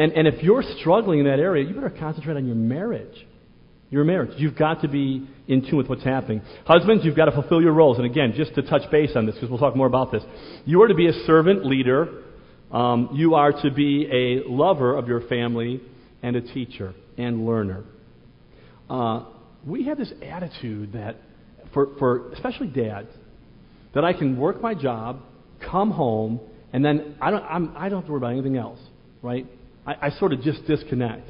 And, 0.00 0.12
and 0.12 0.26
if 0.26 0.42
you're 0.42 0.64
struggling 0.80 1.20
in 1.20 1.26
that 1.26 1.38
area, 1.38 1.64
you 1.66 1.74
better 1.74 1.90
concentrate 1.90 2.36
on 2.36 2.46
your 2.46 2.56
marriage 2.56 3.26
your 3.90 4.04
marriage. 4.04 4.30
You've 4.36 4.56
got 4.56 4.82
to 4.82 4.88
be 4.88 5.26
in 5.48 5.62
tune 5.62 5.76
with 5.76 5.88
what's 5.88 6.04
happening. 6.04 6.42
Husbands, 6.64 7.04
you've 7.04 7.16
got 7.16 7.24
to 7.24 7.32
fulfill 7.32 7.60
your 7.60 7.72
roles. 7.72 7.98
And 7.98 8.06
again, 8.06 8.32
just 8.36 8.54
to 8.54 8.62
touch 8.62 8.88
base 8.90 9.10
on 9.16 9.26
this, 9.26 9.34
because 9.34 9.50
we'll 9.50 9.58
talk 9.58 9.76
more 9.76 9.88
about 9.88 10.12
this. 10.12 10.22
You 10.64 10.80
are 10.82 10.88
to 10.88 10.94
be 10.94 11.08
a 11.08 11.12
servant 11.26 11.66
leader. 11.66 12.22
Um, 12.70 13.10
you 13.14 13.34
are 13.34 13.50
to 13.50 13.70
be 13.70 14.06
a 14.10 14.48
lover 14.48 14.96
of 14.96 15.08
your 15.08 15.22
family 15.22 15.80
and 16.22 16.36
a 16.36 16.40
teacher 16.40 16.94
and 17.18 17.44
learner. 17.44 17.82
Uh, 18.88 19.24
we 19.66 19.86
have 19.86 19.98
this 19.98 20.12
attitude 20.22 20.92
that, 20.92 21.16
for, 21.74 21.88
for 21.98 22.30
especially 22.32 22.68
dads, 22.68 23.08
that 23.94 24.04
I 24.04 24.12
can 24.12 24.38
work 24.38 24.62
my 24.62 24.74
job, 24.74 25.20
come 25.68 25.90
home, 25.90 26.38
and 26.72 26.84
then 26.84 27.16
I 27.20 27.32
don't, 27.32 27.42
I'm, 27.42 27.76
I 27.76 27.88
do 27.88 27.96
not 27.96 28.02
have 28.02 28.06
to 28.06 28.12
worry 28.12 28.18
about 28.18 28.32
anything 28.32 28.56
else, 28.56 28.78
right? 29.20 29.48
I, 29.86 30.06
I 30.06 30.10
sort 30.10 30.32
of 30.32 30.42
just 30.42 30.66
disconnect. 30.66 31.28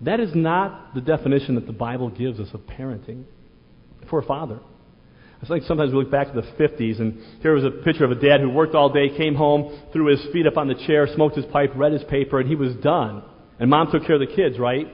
That 0.00 0.20
is 0.20 0.34
not 0.34 0.94
the 0.94 1.00
definition 1.00 1.54
that 1.54 1.66
the 1.66 1.72
Bible 1.72 2.10
gives 2.10 2.40
us 2.40 2.48
of 2.52 2.60
parenting. 2.62 3.24
for 4.10 4.18
a 4.18 4.22
father. 4.24 4.58
It's 5.40 5.50
like 5.50 5.62
sometimes 5.62 5.92
we 5.92 5.98
look 5.98 6.10
back 6.10 6.32
to 6.32 6.40
the 6.40 6.46
50s, 6.64 7.00
and 7.00 7.20
here 7.40 7.52
was 7.52 7.64
a 7.64 7.70
picture 7.70 8.04
of 8.04 8.12
a 8.12 8.14
dad 8.14 8.40
who 8.40 8.48
worked 8.50 8.76
all 8.76 8.92
day, 8.92 9.08
came 9.16 9.34
home, 9.34 9.76
threw 9.92 10.06
his 10.06 10.24
feet 10.32 10.46
up 10.46 10.56
on 10.56 10.68
the 10.68 10.74
chair, 10.86 11.08
smoked 11.14 11.36
his 11.36 11.44
pipe, 11.46 11.72
read 11.74 11.92
his 11.92 12.04
paper, 12.04 12.38
and 12.38 12.48
he 12.48 12.54
was 12.54 12.74
done. 12.76 13.24
And 13.58 13.68
mom 13.68 13.90
took 13.90 14.06
care 14.06 14.14
of 14.14 14.20
the 14.20 14.34
kids, 14.34 14.58
right? 14.58 14.86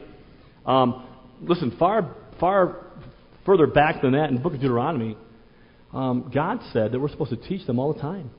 Um, 0.65 1.07
listen, 1.43 1.77
far, 1.79 2.15
far 2.41 2.87
further 3.45 3.67
back 3.67 4.01
than 4.01 4.13
that 4.13 4.31
in 4.31 4.37
the 4.37 4.41
book 4.41 4.55
of 4.55 4.61
Deuteronomy, 4.61 5.19
um, 5.93 6.31
God 6.35 6.61
said 6.73 6.93
that 6.93 7.01
we're 7.01 7.09
supposed 7.11 7.31
to 7.31 7.49
teach 7.49 7.67
them 7.67 7.79
all 7.79 7.93
the 7.93 8.01
time. 8.01 8.31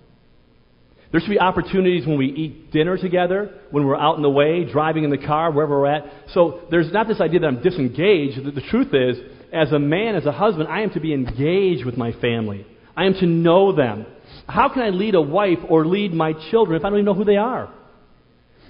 There 1.12 1.20
should 1.20 1.30
be 1.30 1.39
opportunities 1.39 2.06
when 2.06 2.18
we 2.18 2.28
eat 2.28 2.72
dinner 2.72 2.98
together, 2.98 3.51
when 3.72 3.86
we're 3.86 3.98
out 3.98 4.18
in 4.18 4.22
the 4.22 4.30
way, 4.30 4.63
driving 4.72 5.04
in 5.04 5.10
the 5.10 5.18
car, 5.18 5.51
wherever 5.51 5.80
we're 5.80 5.88
at. 5.88 6.04
So 6.34 6.62
there's 6.70 6.92
not 6.94 7.08
this 7.08 7.20
idea 7.20 7.39
that 7.39 7.48
I'm 7.48 7.63
disengaged. 7.63 8.46
The, 8.46 8.51
the 8.51 8.62
truth 8.70 8.94
is, 8.94 9.18
as 9.51 9.72
a 9.72 9.80
man, 9.80 10.16
as 10.16 10.28
a 10.28 10.32
husband, 10.32 10.68
I 10.68 10.82
am 10.82 10.92
to 10.92 11.00
be 11.00 11.13
engaged 11.13 11.84
with 11.84 11.98
my 11.98 12.12
family. 12.13 12.66
I 12.96 13.06
am 13.06 13.13
to 13.16 13.25
know 13.25 13.75
them. 13.75 14.06
How 14.48 14.70
can 14.70 14.84
I 14.84 14.89
lead 14.89 15.16
a 15.16 15.22
wife 15.22 15.58
or 15.68 15.86
lead 15.86 16.13
my 16.13 16.34
children 16.51 16.80
if 16.80 16.86
I 16.86 16.89
don't 16.89 17.00
even 17.00 17.06
know 17.06 17.16
who 17.16 17.25
they 17.25 17.38
are? 17.38 17.74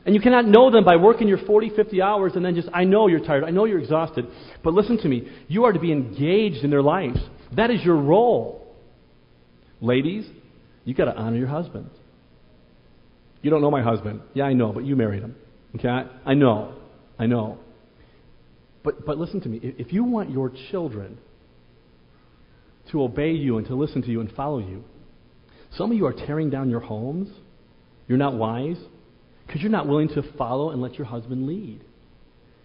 And 0.06 0.16
you 0.16 0.22
cannot 0.22 0.46
know 0.46 0.72
them 0.72 0.86
by 0.86 0.96
working 0.96 1.28
your 1.28 1.40
40, 1.46 1.72
50 1.76 2.02
hours 2.02 2.34
and 2.36 2.46
then 2.46 2.56
just, 2.56 2.70
I 2.74 2.86
know 2.86 3.08
you're 3.08 3.24
tired, 3.24 3.44
I 3.44 3.50
know 3.50 3.66
you're 3.66 3.80
exhausted. 3.80 4.26
But 4.64 4.74
listen 4.74 4.98
to 5.00 5.08
me, 5.10 5.30
you 5.50 5.66
are 5.66 5.74
to 5.74 5.80
be 5.80 5.92
engaged 5.92 6.64
in 6.64 6.70
their 6.70 6.82
lives. 6.82 7.20
That 7.56 7.70
is 7.70 7.84
your 7.84 7.98
role. 7.98 8.76
Ladies, 9.82 10.26
you've 10.86 10.98
got 10.98 11.06
to 11.06 11.16
honor 11.16 11.38
your 11.38 11.48
husband. 11.48 11.90
You 13.42 13.50
don't 13.50 13.62
know 13.62 13.72
my 13.72 13.82
husband. 13.82 14.22
Yeah, 14.34 14.46
I 14.46 14.54
know, 14.54 14.72
but 14.72 14.86
you 14.86 14.96
married 14.96 15.22
him. 15.22 15.36
Okay? 15.76 15.88
I, 16.26 16.34
know. 16.34 16.76
I 17.18 17.26
know. 17.26 17.60
But, 18.84 19.06
but 19.06 19.18
listen 19.18 19.42
to 19.42 19.50
me. 19.50 19.60
If 19.62 19.94
you 19.94 20.04
want 20.04 20.30
your 20.30 20.52
children 20.72 21.18
to 22.92 23.04
obey 23.04 23.32
you 23.32 23.58
and 23.58 23.68
to 23.68 23.76
listen 23.76 24.02
to 24.02 24.10
you 24.10 24.22
and 24.22 24.32
follow 24.32 24.60
you, 24.60 24.84
some 25.78 25.92
of 25.92 25.98
you 25.98 26.06
are 26.06 26.14
tearing 26.14 26.50
down 26.50 26.70
your 26.70 26.80
homes. 26.80 27.30
You're 28.08 28.18
not 28.18 28.34
wise 28.34 28.78
because 29.46 29.62
you're 29.62 29.72
not 29.72 29.88
willing 29.88 30.10
to 30.10 30.24
follow 30.38 30.72
and 30.72 30.82
let 30.82 30.96
your 30.96 31.06
husband 31.06 31.46
lead. 31.48 31.82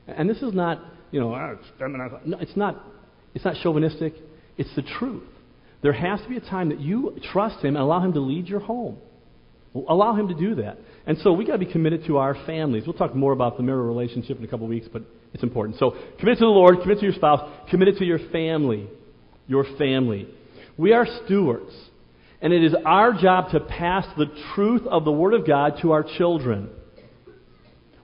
And 0.06 0.28
this 0.28 0.38
is 0.38 0.54
not, 0.54 0.82
you 1.10 1.20
know, 1.20 1.34
ah, 1.34 1.54
no, 2.24 2.38
it's 2.38 2.56
not. 2.56 2.82
It's 3.34 3.44
not 3.44 3.56
chauvinistic. 3.62 4.14
It's 4.56 4.74
the 4.76 4.82
truth. 4.98 5.24
There 5.82 5.92
has 5.92 6.20
to 6.22 6.28
be 6.28 6.36
a 6.36 6.40
time 6.40 6.70
that 6.70 6.80
you 6.80 7.18
trust 7.32 7.64
him 7.64 7.76
and 7.76 7.78
allow 7.78 8.00
him 8.00 8.12
to 8.14 8.20
lead 8.20 8.46
your 8.46 8.60
home. 8.60 8.98
Allow 9.74 10.14
him 10.14 10.28
to 10.28 10.34
do 10.34 10.54
that. 10.56 10.78
And 11.06 11.18
so 11.18 11.32
we 11.32 11.44
got 11.44 11.54
to 11.54 11.58
be 11.58 11.70
committed 11.70 12.06
to 12.06 12.18
our 12.18 12.34
families. 12.46 12.84
We'll 12.86 12.96
talk 12.96 13.14
more 13.14 13.32
about 13.32 13.56
the 13.56 13.64
marital 13.64 13.86
relationship 13.86 14.38
in 14.38 14.44
a 14.44 14.46
couple 14.46 14.66
of 14.66 14.70
weeks, 14.70 14.86
but 14.92 15.02
it's 15.32 15.42
important. 15.42 15.78
So 15.78 15.96
commit 16.20 16.38
to 16.38 16.44
the 16.44 16.50
Lord, 16.50 16.80
commit 16.80 16.98
to 17.00 17.04
your 17.04 17.14
spouse, 17.14 17.40
commit 17.70 17.96
to 17.98 18.04
your 18.04 18.20
family. 18.30 18.88
Your 19.48 19.64
family. 19.76 20.28
We 20.78 20.92
are 20.92 21.06
stewards. 21.24 21.72
And 22.40 22.52
it 22.52 22.62
is 22.62 22.74
our 22.86 23.14
job 23.14 23.50
to 23.50 23.60
pass 23.60 24.06
the 24.16 24.26
truth 24.54 24.82
of 24.86 25.04
the 25.04 25.12
Word 25.12 25.34
of 25.34 25.46
God 25.46 25.78
to 25.82 25.92
our 25.92 26.04
children. 26.18 26.70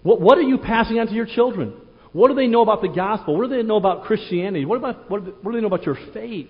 What, 0.03 0.21
what 0.21 0.39
are 0.39 0.43
you 0.43 0.59
passing 0.59 0.99
on 0.99 1.07
to 1.07 1.12
your 1.12 1.27
children? 1.27 1.75
What 2.12 2.29
do 2.29 2.35
they 2.35 2.47
know 2.49 2.62
about 2.62 2.83
the 2.83 2.89
gospel? 2.89 3.37
What 3.37 3.49
do 3.49 3.57
they 3.57 3.62
know 3.62 3.77
about 3.77 4.05
Christianity? 4.05 4.65
What, 4.65 4.77
about, 4.77 5.11
what, 5.11 5.23
what 5.45 5.53
do 5.53 5.53
they 5.53 5.61
know 5.61 5.69
about 5.69 5.87
your 5.87 5.99
faith? 6.12 6.49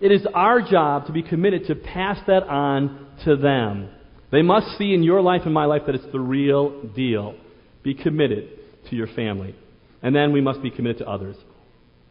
It 0.00 0.12
is 0.12 0.26
our 0.34 0.60
job 0.60 1.06
to 1.06 1.12
be 1.12 1.22
committed 1.22 1.68
to 1.68 1.74
pass 1.74 2.18
that 2.26 2.42
on 2.42 3.06
to 3.24 3.36
them. 3.36 3.88
They 4.30 4.42
must 4.42 4.76
see 4.78 4.92
in 4.92 5.02
your 5.02 5.20
life 5.20 5.42
and 5.44 5.54
my 5.54 5.66
life 5.66 5.82
that 5.86 5.94
it's 5.94 6.12
the 6.12 6.20
real 6.20 6.82
deal. 6.82 7.36
Be 7.82 7.94
committed 7.94 8.50
to 8.90 8.96
your 8.96 9.06
family. 9.08 9.54
And 10.02 10.14
then 10.14 10.32
we 10.32 10.40
must 10.40 10.62
be 10.62 10.70
committed 10.70 10.98
to 10.98 11.08
others. 11.08 11.36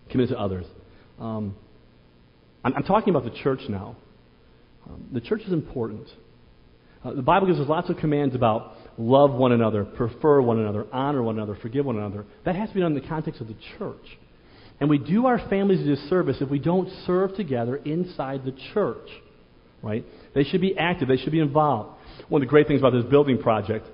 Committed 0.09 0.35
to 0.35 0.41
others. 0.41 0.65
Um, 1.19 1.55
I'm, 2.63 2.73
I'm, 2.75 2.83
talking 2.83 3.15
about 3.15 3.23
the 3.23 3.37
church 3.41 3.61
now. 3.69 3.95
Um, 4.87 5.09
the 5.13 5.21
church 5.21 5.41
is 5.41 5.53
important. 5.53 6.07
Uh, 7.03 7.13
the 7.13 7.21
Bible 7.21 7.47
gives 7.47 7.59
us 7.59 7.67
lots 7.67 7.89
of 7.89 7.97
commands 7.97 8.35
about 8.35 8.73
love 8.97 9.31
one 9.31 9.51
another, 9.51 9.83
prefer 9.83 10.41
one 10.41 10.59
another, 10.59 10.85
honor 10.91 11.21
one 11.21 11.37
another, 11.37 11.57
forgive 11.61 11.85
one 11.85 11.97
another. 11.97 12.25
That 12.45 12.55
has 12.55 12.69
to 12.69 12.75
be 12.75 12.81
done 12.81 12.95
in 12.95 13.01
the 13.01 13.07
context 13.07 13.41
of 13.41 13.47
the 13.47 13.55
church. 13.77 14.17
And 14.79 14.89
we 14.89 14.97
do 14.97 15.25
our 15.25 15.39
families 15.49 15.81
a 15.81 15.95
disservice 15.95 16.37
if 16.41 16.49
we 16.49 16.59
don't 16.59 16.89
serve 17.05 17.35
together 17.35 17.77
inside 17.77 18.43
the 18.43 18.55
church. 18.73 19.07
Right? 19.81 20.05
They 20.33 20.43
should 20.43 20.61
be 20.61 20.77
active, 20.77 21.07
they 21.07 21.17
should 21.17 21.31
be 21.31 21.39
involved. 21.39 21.97
One 22.29 22.41
of 22.41 22.47
the 22.47 22.49
great 22.49 22.67
things 22.67 22.81
about 22.81 22.93
this 22.93 23.05
building 23.05 23.37
project 23.37 23.87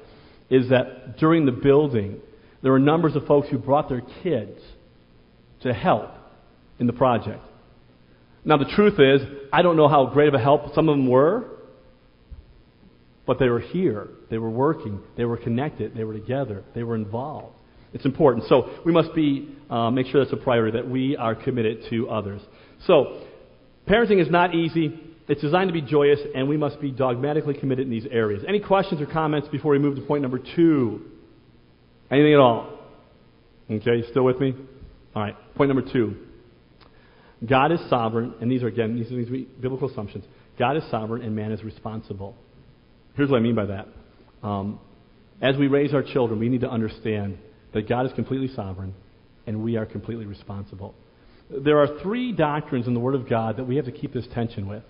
is 0.49 0.69
that 0.69 1.17
during 1.17 1.45
the 1.45 1.51
building, 1.51 2.19
there 2.61 2.71
were 2.71 2.79
numbers 2.79 3.15
of 3.15 3.25
folks 3.25 3.49
who 3.49 3.57
brought 3.57 3.89
their 3.89 4.01
kids 4.23 4.59
to 5.63 5.73
help 5.73 6.11
in 6.79 6.87
the 6.87 6.93
project. 6.93 7.41
Now, 8.43 8.57
the 8.57 8.71
truth 8.75 8.99
is, 8.99 9.21
I 9.53 9.61
don't 9.61 9.77
know 9.77 9.87
how 9.87 10.07
great 10.07 10.27
of 10.27 10.33
a 10.33 10.39
help 10.39 10.73
some 10.73 10.89
of 10.89 10.97
them 10.97 11.07
were, 11.07 11.45
but 13.27 13.39
they 13.39 13.49
were 13.49 13.59
here. 13.59 14.07
They 14.29 14.39
were 14.39 14.49
working. 14.49 14.99
They 15.15 15.25
were 15.25 15.37
connected. 15.37 15.95
They 15.95 16.03
were 16.03 16.13
together. 16.13 16.63
They 16.73 16.83
were 16.83 16.95
involved. 16.95 17.55
It's 17.93 18.05
important. 18.05 18.47
So 18.47 18.79
we 18.85 18.91
must 18.91 19.13
be 19.13 19.49
uh, 19.69 19.91
make 19.91 20.07
sure 20.07 20.23
that's 20.23 20.33
a 20.33 20.43
priority 20.43 20.77
that 20.77 20.89
we 20.89 21.15
are 21.17 21.35
committed 21.35 21.83
to 21.89 22.09
others. 22.09 22.41
So 22.87 23.21
parenting 23.87 24.21
is 24.21 24.29
not 24.29 24.55
easy. 24.55 24.99
It's 25.31 25.39
designed 25.39 25.69
to 25.69 25.73
be 25.73 25.81
joyous, 25.81 26.19
and 26.35 26.49
we 26.49 26.57
must 26.57 26.81
be 26.81 26.91
dogmatically 26.91 27.53
committed 27.53 27.85
in 27.85 27.89
these 27.89 28.05
areas. 28.11 28.43
Any 28.45 28.59
questions 28.59 28.99
or 28.99 29.05
comments 29.05 29.47
before 29.47 29.71
we 29.71 29.79
move 29.79 29.95
to 29.95 30.01
point 30.01 30.23
number 30.23 30.39
two? 30.57 31.05
Anything 32.11 32.33
at 32.33 32.39
all? 32.41 32.77
Okay, 33.71 34.03
still 34.09 34.25
with 34.25 34.41
me? 34.41 34.53
All 35.15 35.23
right, 35.23 35.33
point 35.55 35.73
number 35.73 35.89
two. 35.89 36.17
God 37.47 37.71
is 37.71 37.79
sovereign, 37.89 38.33
and 38.41 38.51
these 38.51 38.61
are, 38.61 38.67
again, 38.67 38.97
these 38.97 39.09
are 39.09 39.15
these 39.15 39.47
biblical 39.61 39.89
assumptions. 39.89 40.25
God 40.59 40.75
is 40.75 40.83
sovereign, 40.91 41.21
and 41.21 41.33
man 41.33 41.53
is 41.53 41.63
responsible. 41.63 42.35
Here's 43.15 43.29
what 43.29 43.37
I 43.37 43.41
mean 43.41 43.55
by 43.55 43.67
that. 43.67 43.87
Um, 44.43 44.81
as 45.41 45.55
we 45.55 45.67
raise 45.67 45.93
our 45.93 46.03
children, 46.03 46.41
we 46.41 46.49
need 46.49 46.59
to 46.59 46.69
understand 46.69 47.37
that 47.73 47.87
God 47.87 48.05
is 48.05 48.11
completely 48.15 48.53
sovereign, 48.53 48.93
and 49.47 49.63
we 49.63 49.77
are 49.77 49.85
completely 49.85 50.25
responsible. 50.25 50.93
There 51.49 51.79
are 51.79 52.01
three 52.01 52.33
doctrines 52.33 52.85
in 52.85 52.93
the 52.93 52.99
Word 52.99 53.15
of 53.15 53.29
God 53.29 53.55
that 53.55 53.63
we 53.63 53.77
have 53.77 53.85
to 53.85 53.93
keep 53.93 54.11
this 54.11 54.27
tension 54.33 54.67
with. 54.67 54.83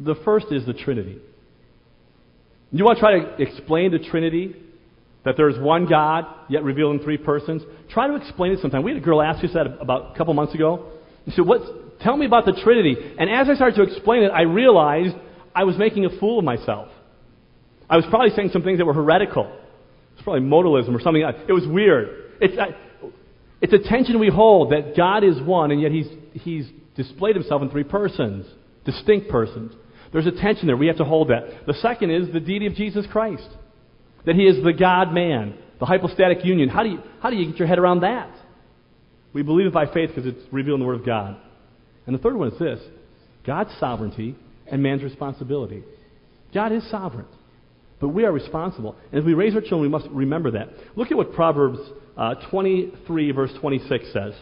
The 0.00 0.14
first 0.24 0.46
is 0.50 0.66
the 0.66 0.72
Trinity. 0.72 1.18
You 2.72 2.84
want 2.84 2.96
to 2.96 3.00
try 3.00 3.18
to 3.18 3.42
explain 3.42 3.92
the 3.92 3.98
Trinity? 3.98 4.56
That 5.24 5.34
there's 5.36 5.58
one 5.58 5.86
God, 5.86 6.24
yet 6.48 6.64
revealed 6.64 6.96
in 6.96 7.04
three 7.04 7.18
persons? 7.18 7.62
Try 7.90 8.06
to 8.06 8.16
explain 8.16 8.52
it 8.52 8.60
sometime. 8.60 8.82
We 8.82 8.92
had 8.92 9.02
a 9.02 9.04
girl 9.04 9.20
ask 9.20 9.44
us 9.44 9.50
that 9.52 9.66
about 9.78 10.14
a 10.14 10.18
couple 10.18 10.32
months 10.32 10.54
ago. 10.54 10.92
She 11.26 11.32
said, 11.32 11.46
What's, 11.46 11.66
Tell 12.02 12.16
me 12.16 12.26
about 12.26 12.46
the 12.46 12.58
Trinity. 12.64 12.96
And 13.18 13.28
as 13.30 13.48
I 13.48 13.54
started 13.54 13.76
to 13.76 13.82
explain 13.82 14.22
it, 14.22 14.28
I 14.28 14.42
realized 14.42 15.14
I 15.54 15.64
was 15.64 15.76
making 15.76 16.06
a 16.06 16.18
fool 16.18 16.38
of 16.38 16.44
myself. 16.44 16.88
I 17.88 17.96
was 17.96 18.06
probably 18.08 18.30
saying 18.34 18.50
some 18.52 18.62
things 18.62 18.78
that 18.78 18.86
were 18.86 18.94
heretical. 18.94 19.54
It's 20.14 20.22
probably 20.22 20.42
modalism 20.42 20.94
or 20.94 21.00
something. 21.00 21.22
It 21.48 21.52
was 21.52 21.66
weird. 21.66 22.32
It's, 22.40 22.56
it's 23.60 23.72
a 23.72 23.88
tension 23.88 24.18
we 24.18 24.30
hold 24.30 24.72
that 24.72 24.96
God 24.96 25.24
is 25.24 25.40
one, 25.42 25.72
and 25.72 25.80
yet 25.80 25.92
he's, 25.92 26.06
he's 26.32 26.68
displayed 26.96 27.36
himself 27.36 27.60
in 27.62 27.70
three 27.70 27.84
persons, 27.84 28.46
distinct 28.84 29.28
persons. 29.28 29.74
There's 30.12 30.26
a 30.26 30.32
tension 30.32 30.66
there. 30.66 30.76
We 30.76 30.88
have 30.88 30.96
to 30.96 31.04
hold 31.04 31.28
that. 31.28 31.66
The 31.66 31.74
second 31.74 32.10
is 32.10 32.32
the 32.32 32.40
deity 32.40 32.66
of 32.66 32.74
Jesus 32.74 33.06
Christ, 33.10 33.48
that 34.26 34.34
he 34.34 34.42
is 34.42 34.62
the 34.62 34.72
God 34.72 35.12
man, 35.12 35.56
the 35.78 35.86
hypostatic 35.86 36.44
union. 36.44 36.68
How 36.68 36.82
do 36.82 36.90
you, 36.90 37.02
how 37.20 37.30
do 37.30 37.36
you 37.36 37.50
get 37.50 37.58
your 37.58 37.68
head 37.68 37.78
around 37.78 38.00
that? 38.00 38.30
We 39.32 39.42
believe 39.42 39.66
it 39.66 39.72
by 39.72 39.86
faith 39.86 40.10
because 40.14 40.26
it's 40.26 40.52
revealed 40.52 40.76
in 40.76 40.80
the 40.80 40.86
Word 40.86 41.00
of 41.00 41.06
God. 41.06 41.36
And 42.06 42.14
the 42.14 42.20
third 42.20 42.36
one 42.36 42.52
is 42.52 42.58
this 42.58 42.80
God's 43.46 43.70
sovereignty 43.78 44.36
and 44.66 44.82
man's 44.82 45.02
responsibility. 45.02 45.84
God 46.52 46.72
is 46.72 46.88
sovereign, 46.90 47.26
but 48.00 48.08
we 48.08 48.24
are 48.24 48.32
responsible. 48.32 48.96
And 49.12 49.20
as 49.20 49.24
we 49.24 49.34
raise 49.34 49.54
our 49.54 49.60
children, 49.60 49.82
we 49.82 49.88
must 49.88 50.08
remember 50.08 50.52
that. 50.52 50.68
Look 50.96 51.12
at 51.12 51.16
what 51.16 51.32
Proverbs 51.32 51.78
uh, 52.16 52.34
23, 52.50 53.30
verse 53.30 53.52
26 53.60 54.12
says. 54.12 54.34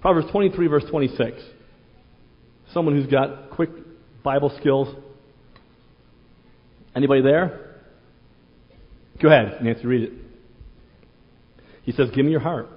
Proverbs 0.00 0.28
23, 0.30 0.66
verse 0.68 0.84
26. 0.90 1.36
Someone 2.72 2.94
who's 2.94 3.10
got 3.10 3.50
quick 3.50 3.70
Bible 4.26 4.52
skills? 4.58 4.92
Anybody 6.96 7.22
there? 7.22 7.76
Go 9.22 9.28
ahead, 9.28 9.62
Nancy, 9.62 9.86
read 9.86 10.02
it. 10.02 10.12
He 11.84 11.92
says, 11.92 12.10
Give 12.12 12.24
me 12.24 12.32
your 12.32 12.40
heart. 12.40 12.68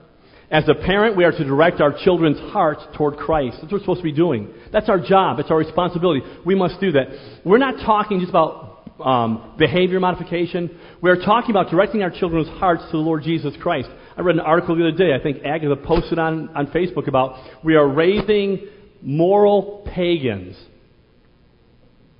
As 0.51 0.69
a 0.69 0.75
parent, 0.75 1.17
we 1.17 1.23
are 1.23 1.31
to 1.31 1.43
direct 1.43 1.81
our 1.81 1.91
children's 2.03 2.37
hearts 2.51 2.83
toward 2.95 3.17
Christ. 3.17 3.57
That's 3.61 3.63
what 3.63 3.71
we're 3.71 3.79
supposed 3.79 4.01
to 4.01 4.03
be 4.03 4.11
doing. 4.11 4.53
That's 4.71 4.89
our 4.89 4.99
job. 4.99 5.39
It's 5.39 5.49
our 5.49 5.57
responsibility. 5.57 6.21
We 6.45 6.53
must 6.53 6.79
do 6.79 6.91
that. 6.91 7.07
We're 7.43 7.57
not 7.57 7.83
talking 7.83 8.19
just 8.19 8.29
about 8.29 8.99
um, 9.03 9.55
behavior 9.57 9.99
modification. 9.99 10.79
We're 11.01 11.23
talking 11.23 11.49
about 11.49 11.71
directing 11.71 12.03
our 12.03 12.11
children's 12.11 12.47
hearts 12.59 12.83
to 12.85 12.91
the 12.91 12.97
Lord 12.97 13.23
Jesus 13.23 13.55
Christ. 13.59 13.89
I 14.15 14.21
read 14.21 14.35
an 14.35 14.41
article 14.41 14.75
the 14.75 14.87
other 14.87 14.97
day, 14.97 15.15
I 15.19 15.23
think 15.23 15.43
Agatha 15.43 15.77
posted 15.77 16.19
on, 16.19 16.49
on 16.49 16.67
Facebook 16.67 17.07
about 17.07 17.63
we 17.63 17.75
are 17.75 17.87
raising 17.87 18.67
moral 19.01 19.87
pagans. 19.95 20.55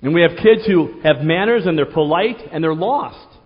And 0.02 0.14
we 0.14 0.22
have 0.22 0.32
kids 0.42 0.66
who 0.66 1.00
have 1.02 1.18
manners 1.18 1.66
and 1.66 1.76
they're 1.76 1.84
polite 1.84 2.38
and 2.52 2.64
they're 2.64 2.74
lost. 2.74 3.36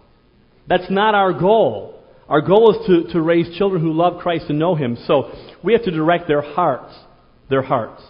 That's 0.69 0.89
not 0.91 1.15
our 1.15 1.33
goal. 1.33 2.03
Our 2.29 2.41
goal 2.41 2.75
is 2.75 2.87
to, 2.87 3.13
to 3.13 3.21
raise 3.21 3.57
children 3.59 3.83
who 3.83 3.93
love 3.93 4.21
Christ 4.21 4.47
and 4.49 4.59
know 4.59 4.75
Him. 4.75 4.97
So 5.07 5.33
we 5.63 5.73
have 5.73 5.83
to 5.85 5.91
direct 5.91 6.27
their 6.29 6.43
hearts, 6.43 6.95
their 7.51 7.63
hearts 7.63 8.03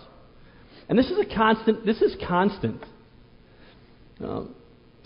And 0.89 0.99
this 0.99 1.07
is 1.07 1.19
a 1.19 1.35
constant, 1.35 1.85
this 1.85 2.01
is 2.01 2.15
constant. 2.27 2.83
Um, 4.21 4.55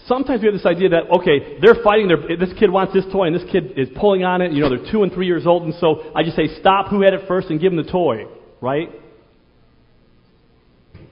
sometimes 0.06 0.42
we 0.42 0.46
have 0.46 0.54
this 0.54 0.66
idea 0.66 0.90
that, 0.90 1.10
okay, 1.20 1.58
they're 1.62 1.82
fighting, 1.82 2.08
this 2.08 2.52
kid 2.58 2.70
wants 2.70 2.92
this 2.92 3.04
toy, 3.10 3.28
and 3.28 3.34
this 3.34 3.48
kid 3.50 3.78
is 3.78 3.88
pulling 3.96 4.24
on 4.24 4.42
it, 4.42 4.52
you 4.52 4.60
know, 4.60 4.68
they're 4.68 4.92
two 4.92 5.02
and 5.04 5.12
three 5.12 5.26
years 5.26 5.46
old, 5.46 5.62
and 5.62 5.74
so 5.80 6.12
I 6.14 6.22
just 6.24 6.36
say, 6.36 6.48
stop 6.60 6.88
who 6.88 7.02
had 7.02 7.14
it 7.14 7.26
first 7.26 7.48
and 7.48 7.60
give 7.60 7.72
them 7.72 7.82
the 7.82 7.90
toy, 7.90 8.26
right? 8.60 8.90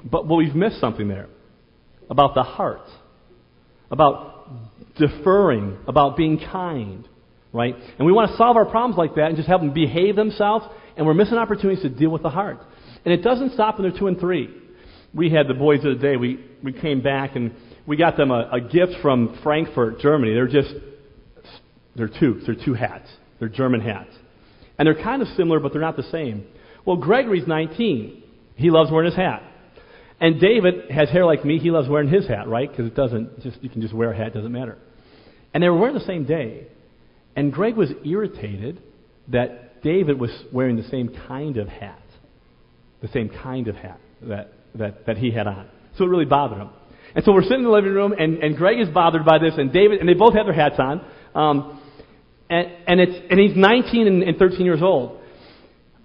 But 0.04 0.26
well, 0.26 0.37
we've 0.37 0.54
missed 0.54 0.80
something 0.80 1.09
there 1.09 1.28
about 2.11 2.35
the 2.35 2.43
heart, 2.43 2.87
about 3.91 4.49
deferring, 4.97 5.79
about 5.87 6.17
being 6.17 6.39
kind, 6.39 7.09
right? 7.53 7.75
And 7.99 8.07
we 8.07 8.13
want 8.13 8.31
to 8.31 8.37
solve 8.37 8.57
our 8.57 8.65
problems 8.65 8.97
like 8.97 9.15
that 9.17 9.27
and 9.27 9.37
just 9.37 9.49
have 9.49 9.61
them 9.61 9.73
behave 9.73 10.17
themselves, 10.17 10.67
and 10.97 11.07
we're 11.07 11.15
missing 11.15 11.39
opportunities 11.39 11.83
to 11.83 11.89
deal 11.89 12.11
with 12.11 12.23
the 12.23 12.31
heart. 12.31 12.59
And 13.05 13.13
it 13.13 13.23
doesn't 13.23 13.53
stop 13.53 13.79
when 13.79 13.89
they're 13.89 13.99
two 13.99 14.07
and 14.07 14.19
three. 14.19 14.55
We 15.15 15.31
had 15.31 15.49
the 15.49 15.55
boys 15.55 15.85
of 15.85 15.99
the 15.99 16.03
day, 16.03 16.17
we, 16.17 16.45
we 16.63 16.73
came 16.73 17.03
back 17.03 17.37
and 17.37 17.55
we 17.87 17.97
got 17.97 18.17
them 18.17 18.31
a, 18.31 18.49
a 18.53 18.61
gift 18.61 18.95
from 19.01 19.39
Frankfurt, 19.43 20.01
Germany. 20.01 20.35
They're 20.35 20.49
just, 20.49 20.75
they're 21.95 22.09
two, 22.09 22.41
they're 22.45 22.57
two 22.63 22.75
hats. 22.75 23.09
They're 23.39 23.49
German 23.49 23.81
hats. 23.81 24.11
And 24.79 24.87
they're 24.87 25.03
kind 25.03 25.23
of 25.23 25.29
similar, 25.37 25.61
but 25.61 25.73
they're 25.73 25.81
not 25.81 25.97
the 25.97 26.03
same. 26.11 26.47
Well, 26.85 26.97
Gregory's 26.97 27.47
19. 27.47 28.23
He 28.57 28.71
loves 28.71 28.91
wearing 28.91 29.11
his 29.11 29.17
hat. 29.17 29.43
And 30.21 30.41
David 30.41 30.91
has 30.91 31.11
hair 31.11 31.27
like 31.27 31.45
me. 31.45 31.59
He 31.59 31.71
loves 31.71 31.89
wearing 31.89 32.09
his 32.09 32.27
hat, 32.27 32.49
right? 32.49 32.71
Because 32.71 32.87
it 32.87 32.95
doesn't 32.95 33.43
just 33.43 33.63
you 33.63 33.69
can 33.69 33.83
just 33.83 33.95
wear 33.95 34.13
a 34.13 34.17
hat, 34.17 34.33
doesn't 34.35 34.53
matter. 34.53 34.79
And 35.53 35.63
they 35.63 35.69
were 35.69 35.79
wearing 35.79 35.95
the 35.95 36.05
same 36.05 36.25
day. 36.25 36.67
And 37.35 37.53
Greg 37.53 37.77
was 37.77 37.91
irritated 38.05 38.83
that 39.29 39.83
David 39.83 40.19
was 40.19 40.31
wearing 40.53 40.77
the 40.77 40.89
same 40.89 41.15
kind 41.29 41.59
of 41.59 41.69
hat, 41.69 42.03
the 43.03 43.09
same 43.09 43.29
kind 43.29 43.69
of 43.69 43.77
hat 43.77 44.01
that 44.23 44.53
that 44.75 45.07
that 45.07 45.19
he 45.19 45.31
had 45.31 45.47
on. 45.47 45.69
So 45.99 46.05
it 46.05 46.09
really 46.09 46.25
bothered 46.25 46.59
him. 46.59 46.71
And 47.15 47.25
so 47.25 47.33
we're 47.33 47.43
sitting 47.43 47.61
in 47.61 47.65
the 47.65 47.71
living 47.71 47.93
room, 47.93 48.13
and, 48.13 48.43
and 48.43 48.57
Greg 48.57 48.79
is 48.79 48.89
bothered 48.91 49.25
by 49.25 49.39
this, 49.39 49.55
and 49.57 49.73
David, 49.73 50.01
and 50.01 50.09
they 50.09 50.15
both 50.15 50.35
have 50.35 50.45
their 50.45 50.55
hats 50.55 50.77
on. 50.79 51.03
Um, 51.35 51.81
and, 52.51 52.67
and, 52.87 53.01
it's, 53.01 53.27
and 53.31 53.41
he's 53.41 53.57
19 53.57 54.07
and, 54.07 54.23
and 54.23 54.37
13 54.37 54.65
years 54.65 54.83
old. 54.83 55.21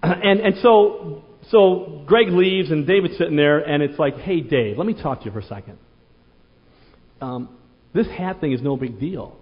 And, 0.02 0.40
and 0.40 0.54
so, 0.62 1.22
so 1.50 2.02
Greg 2.06 2.28
leaves, 2.28 2.70
and 2.70 2.86
David's 2.86 3.18
sitting 3.18 3.36
there, 3.36 3.58
and 3.58 3.82
it's 3.82 3.98
like, 3.98 4.16
hey, 4.18 4.40
Dave, 4.40 4.78
let 4.78 4.86
me 4.86 4.94
talk 4.94 5.20
to 5.20 5.24
you 5.26 5.32
for 5.32 5.40
a 5.40 5.44
second. 5.44 5.78
Um, 7.20 7.56
this 7.94 8.06
hat 8.08 8.40
thing 8.40 8.52
is 8.52 8.62
no 8.62 8.76
big 8.76 8.98
deal, 8.98 9.36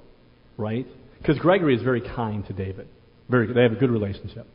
right? 0.56 0.86
Because 1.18 1.38
Gregory 1.38 1.76
is 1.76 1.82
very 1.82 2.00
kind 2.00 2.46
to 2.46 2.52
David. 2.52 2.88
Very, 3.28 3.52
they 3.52 3.62
have 3.62 3.72
a 3.72 3.76
good 3.76 3.90
relationship. 3.90 4.46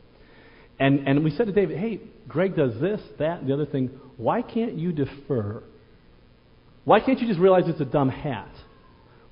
And, 0.79 1.07
and 1.07 1.23
we 1.23 1.31
said 1.31 1.45
to 1.47 1.53
David, 1.53 1.77
hey, 1.77 2.01
Greg 2.27 2.55
does 2.55 2.79
this, 2.81 2.99
that, 3.19 3.39
and 3.39 3.49
the 3.49 3.53
other 3.53 3.65
thing. 3.65 3.91
Why 4.17 4.41
can't 4.41 4.73
you 4.73 4.91
defer 4.91 5.63
why 6.85 6.99
can't 6.99 7.19
you 7.19 7.27
just 7.27 7.39
realize 7.39 7.63
it's 7.65 7.81
a 7.81 7.85
dumb 7.85 8.09
hat? 8.09 8.51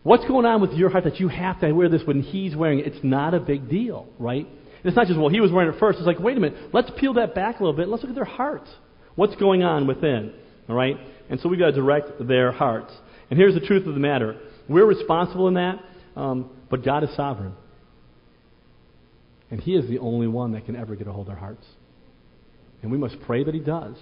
What's 0.01 0.25
going 0.25 0.45
on 0.45 0.59
with 0.59 0.71
your 0.71 0.89
heart 0.89 1.05
that 1.05 1.19
you 1.19 1.29
have 1.29 1.61
to 1.61 1.71
wear 1.71 1.87
this 1.87 2.01
when 2.03 2.21
he's 2.21 2.55
wearing 2.55 2.79
it? 2.79 2.87
It's 2.87 3.03
not 3.03 3.33
a 3.33 3.39
big 3.39 3.69
deal, 3.69 4.07
right? 4.19 4.47
And 4.83 4.89
it's 4.89 4.97
not 4.97 5.07
just, 5.07 5.17
well, 5.17 5.29
he 5.29 5.39
was 5.39 5.51
wearing 5.51 5.73
it 5.73 5.79
first. 5.79 5.97
It's 5.97 6.05
like, 6.05 6.19
wait 6.19 6.35
a 6.35 6.41
minute, 6.41 6.73
let's 6.73 6.91
peel 6.99 7.13
that 7.13 7.33
back 7.33 7.59
a 7.59 7.63
little 7.63 7.75
bit. 7.75 7.87
Let's 7.87 8.03
look 8.03 8.09
at 8.09 8.15
their 8.15 8.25
hearts. 8.25 8.69
What's 9.15 9.35
going 9.37 9.63
on 9.63 9.87
within, 9.87 10.33
all 10.67 10.75
right? 10.75 10.97
And 11.29 11.39
so 11.39 11.47
we've 11.47 11.59
got 11.59 11.67
to 11.67 11.71
direct 11.73 12.27
their 12.27 12.51
hearts. 12.51 12.91
And 13.29 13.39
here's 13.39 13.53
the 13.53 13.65
truth 13.65 13.87
of 13.87 13.93
the 13.93 13.99
matter 13.99 14.37
we're 14.67 14.85
responsible 14.85 15.47
in 15.47 15.53
that, 15.55 15.79
um, 16.15 16.49
but 16.69 16.83
God 16.83 17.03
is 17.03 17.15
sovereign. 17.15 17.53
And 19.49 19.61
He 19.61 19.75
is 19.75 19.87
the 19.87 19.99
only 19.99 20.27
one 20.27 20.53
that 20.53 20.65
can 20.65 20.75
ever 20.75 20.95
get 20.95 21.07
a 21.07 21.13
hold 21.13 21.27
of 21.27 21.33
our 21.33 21.39
hearts. 21.39 21.65
And 22.81 22.91
we 22.91 22.97
must 22.97 23.15
pray 23.25 23.43
that 23.43 23.53
He 23.53 23.61
does, 23.61 23.95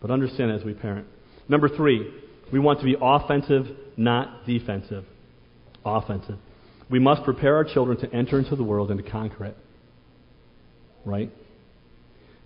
but 0.00 0.10
understand 0.10 0.50
as 0.52 0.64
we 0.64 0.72
parent. 0.72 1.06
Number 1.48 1.68
three, 1.68 2.10
we 2.52 2.58
want 2.58 2.78
to 2.78 2.84
be 2.84 2.96
offensive, 3.00 3.66
not 3.96 4.46
defensive. 4.46 5.04
Offensive. 5.84 6.38
We 6.88 6.98
must 6.98 7.24
prepare 7.24 7.56
our 7.56 7.64
children 7.64 7.98
to 7.98 8.12
enter 8.14 8.38
into 8.38 8.56
the 8.56 8.64
world 8.64 8.90
and 8.90 9.02
to 9.02 9.08
conquer 9.08 9.44
it. 9.44 9.56
Right? 11.04 11.30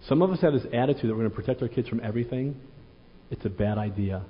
Some 0.08 0.22
of 0.22 0.30
us 0.30 0.40
have 0.40 0.52
this 0.52 0.64
attitude 0.72 1.10
that 1.10 1.14
we're 1.14 1.28
going 1.28 1.30
to 1.30 1.36
protect 1.36 1.62
our 1.62 1.68
kids 1.68 1.88
from 1.88 2.00
everything. 2.02 2.56
It's 3.30 3.44
a 3.44 3.50
bad 3.50 3.78
idea. 3.78 4.24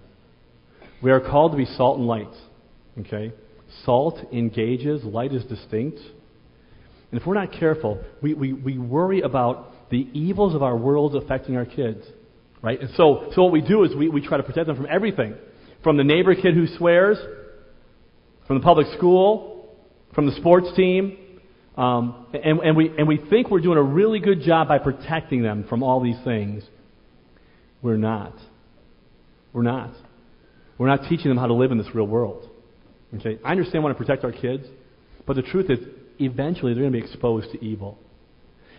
We 1.03 1.11
are 1.11 1.21
called 1.21 1.53
to 1.53 1.59
be 1.59 1.67
salt 1.67 1.99
and 1.99 2.07
light. 2.07 2.33
Okay? 3.01 3.33
Salt 3.85 4.19
engages, 4.33 5.03
light 5.05 5.33
is 5.33 5.45
distinct. 5.45 5.99
And 7.11 7.21
if 7.21 7.27
we're 7.27 7.35
not 7.35 7.53
careful, 7.53 8.03
we, 8.23 8.35
we, 8.35 8.53
we 8.53 8.79
worry 8.79 9.21
about 9.21 9.91
the 9.91 10.09
evils 10.13 10.55
of 10.55 10.63
our 10.63 10.77
world 10.77 11.17
affecting 11.17 11.57
our 11.57 11.67
kids. 11.67 12.05
Right? 12.63 12.81
And 12.81 12.91
so, 12.97 13.31
so 13.35 13.43
what 13.43 13.53
we 13.53 13.61
do 13.61 13.85
is 13.85 13.95
we, 13.95 14.09
we 14.09 14.27
try 14.27 14.37
to 14.37 14.43
protect 14.43 14.67
them 14.67 14.77
from 14.77 14.87
everything 14.91 15.35
from 15.85 15.99
the 15.99 16.03
neighbor 16.03 16.35
kid 16.35 16.55
who 16.55 16.67
swears, 16.79 17.19
from 18.47 18.59
the 18.59 18.65
public 18.65 18.87
school, 18.97 19.77
from 20.15 20.27
the 20.27 20.33
sports 20.33 20.69
team. 20.75 21.19
Um, 21.77 22.27
and, 22.33 22.61
and, 22.61 22.77
we, 22.77 22.91
and 22.97 23.09
we 23.09 23.17
think 23.17 23.51
we're 23.51 23.61
doing 23.61 23.79
a 23.79 23.83
really 23.83 24.21
good 24.21 24.43
job 24.43 24.69
by 24.69 24.79
protecting 24.79 25.43
them 25.43 25.65
from 25.69 25.83
all 25.83 26.01
these 26.01 26.19
things. 26.25 26.63
We're 27.83 27.97
not. 27.97 28.35
We're 29.53 29.63
not. 29.63 29.91
We're 30.79 30.89
not 30.89 31.09
teaching 31.09 31.29
them 31.29 31.37
how 31.37 31.47
to 31.47 31.55
live 31.55 31.73
in 31.73 31.79
this 31.79 31.89
real 31.95 32.07
world. 32.07 32.49
Okay? 33.17 33.39
I 33.45 33.51
understand 33.51 33.83
we 33.83 33.89
want 33.89 33.99
to 33.99 34.05
protect 34.05 34.25
our 34.25 34.33
kids, 34.33 34.65
but 35.27 35.37
the 35.37 35.43
truth 35.43 35.71
is, 35.71 35.79
eventually 36.21 36.75
they're 36.75 36.83
going 36.83 36.93
to 36.93 36.99
be 37.01 37.05
exposed 37.05 37.51
to 37.53 37.65
evil. 37.65 37.99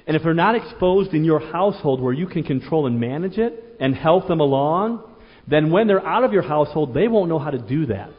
And 0.07 0.15
if 0.15 0.23
they're 0.23 0.33
not 0.33 0.55
exposed 0.55 1.13
in 1.13 1.23
your 1.23 1.39
household 1.39 2.01
where 2.01 2.13
you 2.13 2.27
can 2.27 2.43
control 2.43 2.87
and 2.87 2.99
manage 2.99 3.37
it 3.37 3.75
and 3.79 3.95
help 3.95 4.27
them 4.27 4.39
along, 4.39 5.03
then 5.47 5.71
when 5.71 5.87
they're 5.87 6.05
out 6.05 6.23
of 6.23 6.31
your 6.31 6.43
household, 6.43 6.93
they 6.93 7.07
won't 7.07 7.29
know 7.29 7.39
how 7.39 7.51
to 7.51 7.57
do 7.57 7.87
that. 7.87 8.11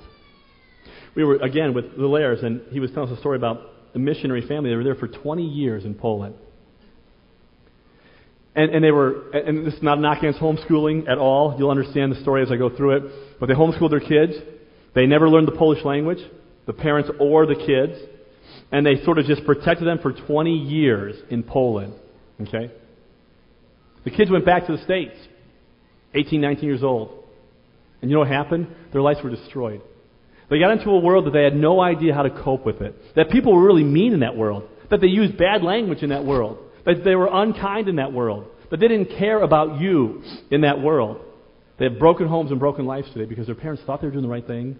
We 1.14 1.24
were, 1.24 1.36
again, 1.36 1.74
with 1.74 1.96
the 1.96 2.06
Lairs, 2.06 2.40
and 2.42 2.60
he 2.70 2.80
was 2.80 2.90
telling 2.90 3.10
us 3.10 3.16
a 3.16 3.20
story 3.20 3.36
about 3.36 3.75
a 3.94 3.98
missionary 3.98 4.46
family. 4.46 4.70
They 4.70 4.76
were 4.76 4.84
there 4.84 4.94
for 4.94 5.08
20 5.08 5.42
years 5.44 5.84
in 5.84 5.94
Poland. 5.94 6.34
And, 8.54 8.74
and 8.74 8.82
they 8.82 8.90
were, 8.90 9.30
and 9.30 9.66
this 9.66 9.74
is 9.74 9.82
not 9.82 9.98
a 9.98 10.00
knock 10.00 10.18
against 10.18 10.40
homeschooling 10.40 11.08
at 11.10 11.18
all. 11.18 11.54
You'll 11.58 11.70
understand 11.70 12.12
the 12.12 12.20
story 12.22 12.42
as 12.42 12.50
I 12.50 12.56
go 12.56 12.74
through 12.74 12.96
it. 12.96 13.02
But 13.38 13.46
they 13.46 13.54
homeschooled 13.54 13.90
their 13.90 14.00
kids. 14.00 14.32
They 14.94 15.04
never 15.04 15.28
learned 15.28 15.46
the 15.46 15.56
Polish 15.56 15.84
language, 15.84 16.18
the 16.66 16.72
parents 16.72 17.10
or 17.20 17.44
the 17.44 17.54
kids. 17.54 18.00
And 18.72 18.84
they 18.84 19.04
sort 19.04 19.18
of 19.18 19.26
just 19.26 19.44
protected 19.44 19.86
them 19.86 19.98
for 19.98 20.12
20 20.12 20.50
years 20.50 21.16
in 21.28 21.42
Poland. 21.42 21.92
Okay? 22.40 22.72
The 24.04 24.10
kids 24.10 24.30
went 24.30 24.46
back 24.46 24.66
to 24.66 24.76
the 24.76 24.82
States. 24.84 25.16
18, 26.14 26.40
19 26.40 26.64
years 26.64 26.82
old. 26.82 27.24
And 28.00 28.10
you 28.10 28.14
know 28.14 28.20
what 28.20 28.28
happened? 28.28 28.68
Their 28.92 29.02
lives 29.02 29.20
were 29.22 29.30
destroyed. 29.30 29.82
They 30.48 30.58
got 30.58 30.72
into 30.72 30.90
a 30.90 30.98
world 31.00 31.26
that 31.26 31.32
they 31.32 31.42
had 31.42 31.56
no 31.56 31.80
idea 31.80 32.14
how 32.14 32.22
to 32.22 32.30
cope 32.30 32.64
with 32.64 32.80
it. 32.80 32.94
That 33.16 33.30
people 33.30 33.54
were 33.54 33.64
really 33.64 33.84
mean 33.84 34.12
in 34.12 34.20
that 34.20 34.36
world. 34.36 34.68
That 34.90 35.00
they 35.00 35.08
used 35.08 35.36
bad 35.36 35.62
language 35.62 36.02
in 36.02 36.10
that 36.10 36.24
world. 36.24 36.58
That 36.84 37.02
they 37.04 37.16
were 37.16 37.28
unkind 37.30 37.88
in 37.88 37.96
that 37.96 38.12
world. 38.12 38.46
That 38.70 38.78
they 38.78 38.88
didn't 38.88 39.18
care 39.18 39.42
about 39.42 39.80
you 39.80 40.22
in 40.50 40.60
that 40.60 40.80
world. 40.80 41.20
They 41.78 41.86
have 41.86 41.98
broken 41.98 42.28
homes 42.28 42.50
and 42.50 42.60
broken 42.60 42.86
lives 42.86 43.08
today 43.12 43.24
because 43.26 43.46
their 43.46 43.54
parents 43.54 43.82
thought 43.84 44.00
they 44.00 44.06
were 44.06 44.12
doing 44.12 44.24
the 44.24 44.30
right 44.30 44.46
thing, 44.46 44.78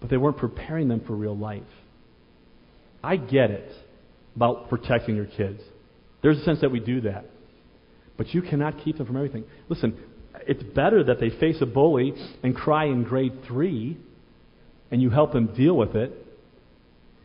but 0.00 0.10
they 0.10 0.16
weren't 0.16 0.36
preparing 0.36 0.88
them 0.88 1.02
for 1.06 1.14
real 1.14 1.36
life. 1.36 1.62
I 3.02 3.16
get 3.16 3.50
it 3.50 3.70
about 4.36 4.68
protecting 4.68 5.16
your 5.16 5.26
kids. 5.26 5.60
There's 6.22 6.38
a 6.38 6.44
sense 6.44 6.60
that 6.60 6.70
we 6.70 6.80
do 6.80 7.02
that. 7.02 7.26
But 8.16 8.32
you 8.32 8.42
cannot 8.42 8.84
keep 8.84 8.98
them 8.98 9.06
from 9.06 9.16
everything. 9.16 9.44
Listen, 9.68 9.98
it's 10.46 10.62
better 10.62 11.04
that 11.04 11.20
they 11.20 11.30
face 11.30 11.56
a 11.60 11.66
bully 11.66 12.14
and 12.42 12.54
cry 12.54 12.86
in 12.86 13.02
grade 13.02 13.44
three 13.46 13.98
and 14.94 15.02
you 15.02 15.10
help 15.10 15.32
them 15.32 15.48
deal 15.56 15.76
with 15.76 15.96
it 15.96 16.12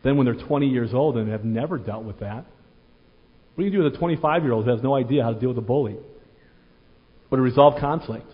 then 0.02 0.16
when 0.16 0.24
they're 0.24 0.34
20 0.34 0.66
years 0.66 0.92
old 0.92 1.16
and 1.16 1.30
have 1.30 1.44
never 1.44 1.78
dealt 1.78 2.02
with 2.02 2.18
that. 2.18 2.44
What 3.54 3.58
do 3.58 3.64
you 3.64 3.70
do 3.70 3.84
with 3.84 3.94
a 3.94 3.96
25 3.96 4.42
year 4.42 4.52
old 4.52 4.64
who 4.64 4.72
has 4.72 4.82
no 4.82 4.96
idea 4.96 5.22
how 5.22 5.32
to 5.32 5.38
deal 5.38 5.50
with 5.50 5.58
a 5.58 5.62
bully? 5.62 5.96
Or 7.30 7.36
to 7.36 7.42
resolve 7.42 7.78
conflict? 7.78 8.26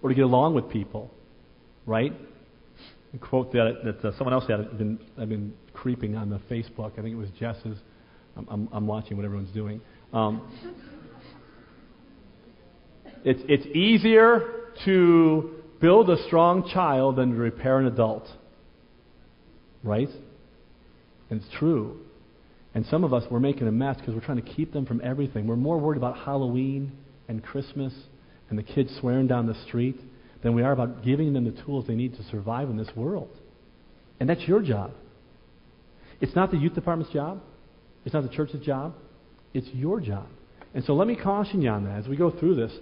Or 0.00 0.10
to 0.10 0.14
get 0.14 0.22
along 0.22 0.54
with 0.54 0.70
people? 0.70 1.10
Right? 1.86 2.12
A 3.14 3.18
quote 3.18 3.50
that, 3.50 3.78
that 3.82 4.04
uh, 4.04 4.16
someone 4.16 4.32
else 4.32 4.44
had 4.46 4.60
I've 4.60 4.78
been, 4.78 5.00
I've 5.18 5.28
been 5.28 5.52
creeping 5.72 6.14
on 6.14 6.30
the 6.30 6.38
Facebook. 6.48 6.92
I 6.92 7.02
think 7.02 7.14
it 7.14 7.16
was 7.16 7.30
Jess's. 7.40 7.78
I'm, 8.36 8.46
I'm, 8.48 8.68
I'm 8.70 8.86
watching 8.86 9.16
what 9.16 9.26
everyone's 9.26 9.52
doing. 9.52 9.80
Um, 10.12 10.56
it's, 13.24 13.42
it's 13.48 13.66
easier 13.74 14.68
to 14.84 15.56
build 15.80 16.10
a 16.10 16.22
strong 16.26 16.68
child 16.72 17.16
than 17.16 17.30
to 17.30 17.36
repair 17.36 17.78
an 17.78 17.86
adult. 17.86 18.26
Right? 19.82 20.08
And 21.30 21.40
it's 21.40 21.58
true. 21.58 22.00
And 22.74 22.84
some 22.86 23.04
of 23.04 23.14
us, 23.14 23.24
we're 23.30 23.40
making 23.40 23.66
a 23.68 23.72
mess 23.72 23.96
because 23.96 24.14
we're 24.14 24.24
trying 24.24 24.42
to 24.42 24.52
keep 24.52 24.72
them 24.72 24.84
from 24.84 25.00
everything. 25.02 25.46
We're 25.46 25.56
more 25.56 25.78
worried 25.78 25.96
about 25.96 26.18
Halloween 26.18 26.92
and 27.28 27.42
Christmas 27.42 27.92
and 28.50 28.58
the 28.58 28.62
kids 28.62 28.94
swearing 29.00 29.26
down 29.26 29.46
the 29.46 29.54
street 29.66 29.98
than 30.42 30.54
we 30.54 30.62
are 30.62 30.72
about 30.72 31.04
giving 31.04 31.32
them 31.32 31.44
the 31.44 31.62
tools 31.62 31.86
they 31.86 31.94
need 31.94 32.14
to 32.16 32.22
survive 32.24 32.68
in 32.68 32.76
this 32.76 32.90
world. 32.94 33.30
And 34.20 34.28
that's 34.28 34.42
your 34.42 34.62
job. 34.62 34.92
It's 36.20 36.34
not 36.36 36.50
the 36.50 36.56
youth 36.56 36.74
department's 36.74 37.12
job. 37.12 37.40
It's 38.04 38.14
not 38.14 38.22
the 38.22 38.34
church's 38.34 38.64
job. 38.64 38.94
It's 39.52 39.66
your 39.68 40.00
job. 40.00 40.26
And 40.74 40.84
so 40.84 40.94
let 40.94 41.08
me 41.08 41.16
caution 41.16 41.62
you 41.62 41.70
on 41.70 41.84
that 41.84 42.00
as 42.00 42.08
we 42.08 42.16
go 42.16 42.30
through 42.30 42.56
this. 42.56 42.72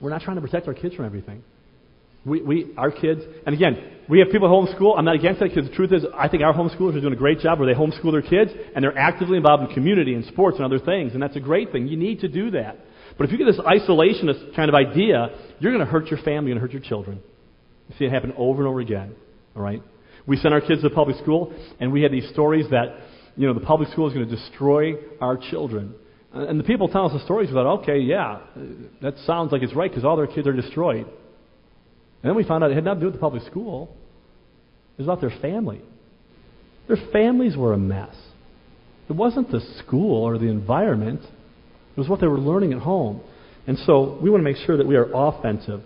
We're 0.00 0.10
not 0.10 0.22
trying 0.22 0.36
to 0.36 0.42
protect 0.42 0.66
our 0.66 0.74
kids 0.74 0.94
from 0.94 1.04
everything. 1.04 1.42
We, 2.26 2.42
we, 2.42 2.74
our 2.76 2.90
kids, 2.90 3.22
and 3.46 3.54
again, 3.54 3.78
we 4.08 4.18
have 4.18 4.30
people 4.30 4.48
homeschool. 4.48 4.98
I'm 4.98 5.04
not 5.04 5.14
against 5.14 5.38
that 5.40 5.48
because 5.48 5.68
the 5.68 5.74
truth 5.74 5.92
is, 5.92 6.04
I 6.12 6.28
think 6.28 6.42
our 6.42 6.52
homeschoolers 6.52 6.96
are 6.96 7.00
doing 7.00 7.12
a 7.12 7.16
great 7.16 7.38
job 7.38 7.60
where 7.60 7.72
they 7.72 7.78
homeschool 7.78 8.10
their 8.10 8.20
kids 8.20 8.50
and 8.74 8.82
they're 8.82 8.98
actively 8.98 9.36
involved 9.36 9.68
in 9.68 9.74
community 9.74 10.12
and 10.14 10.24
sports 10.26 10.56
and 10.56 10.64
other 10.64 10.80
things, 10.80 11.14
and 11.14 11.22
that's 11.22 11.36
a 11.36 11.40
great 11.40 11.70
thing. 11.70 11.86
You 11.86 11.96
need 11.96 12.20
to 12.20 12.28
do 12.28 12.50
that. 12.50 12.78
But 13.16 13.26
if 13.26 13.32
you 13.32 13.38
get 13.38 13.46
this 13.46 13.60
isolationist 13.60 14.56
kind 14.56 14.68
of 14.68 14.74
idea, 14.74 15.28
you're 15.60 15.72
going 15.72 15.84
to 15.84 15.90
hurt 15.90 16.08
your 16.08 16.18
family, 16.18 16.50
you're 16.50 16.58
going 16.58 16.68
to 16.68 16.72
hurt 16.72 16.72
your 16.72 16.82
children. 16.82 17.22
You 17.88 17.94
see 17.96 18.04
it 18.04 18.12
happen 18.12 18.32
over 18.36 18.60
and 18.60 18.68
over 18.68 18.80
again. 18.80 19.14
All 19.54 19.62
right? 19.62 19.80
We 20.26 20.36
sent 20.36 20.52
our 20.52 20.60
kids 20.60 20.82
to 20.82 20.90
public 20.90 21.16
school, 21.18 21.54
and 21.78 21.92
we 21.92 22.02
had 22.02 22.10
these 22.10 22.28
stories 22.30 22.66
that, 22.70 22.98
you 23.36 23.46
know, 23.46 23.54
the 23.54 23.64
public 23.64 23.88
school 23.90 24.08
is 24.08 24.14
going 24.14 24.28
to 24.28 24.34
destroy 24.34 24.94
our 25.20 25.36
children. 25.50 25.94
And 26.32 26.58
the 26.58 26.64
people 26.64 26.88
tell 26.88 27.06
us 27.06 27.12
the 27.12 27.24
stories, 27.24 27.50
thought, 27.50 27.82
okay, 27.82 28.00
yeah, 28.00 28.40
that 29.00 29.14
sounds 29.18 29.52
like 29.52 29.62
it's 29.62 29.74
right 29.74 29.88
because 29.88 30.04
all 30.04 30.16
their 30.16 30.26
kids 30.26 30.46
are 30.48 30.52
destroyed. 30.52 31.06
And 32.26 32.32
then 32.32 32.36
we 32.38 32.42
found 32.42 32.64
out 32.64 32.72
it 32.72 32.74
had 32.74 32.82
nothing 32.82 33.02
to 33.02 33.02
do 33.02 33.06
with 33.06 33.14
the 33.14 33.20
public 33.20 33.44
school. 33.44 33.88
It 34.98 35.02
was 35.02 35.06
about 35.06 35.20
their 35.20 35.38
family. 35.40 35.80
Their 36.88 36.96
families 37.12 37.56
were 37.56 37.72
a 37.72 37.78
mess. 37.78 38.16
It 39.08 39.12
wasn't 39.12 39.52
the 39.52 39.60
school 39.78 40.24
or 40.24 40.36
the 40.36 40.48
environment. 40.48 41.20
It 41.22 41.96
was 41.96 42.08
what 42.08 42.20
they 42.20 42.26
were 42.26 42.40
learning 42.40 42.72
at 42.72 42.80
home. 42.80 43.20
And 43.68 43.78
so 43.78 44.18
we 44.20 44.28
want 44.28 44.40
to 44.40 44.44
make 44.44 44.56
sure 44.66 44.76
that 44.76 44.88
we 44.88 44.96
are 44.96 45.06
offensive, 45.14 45.82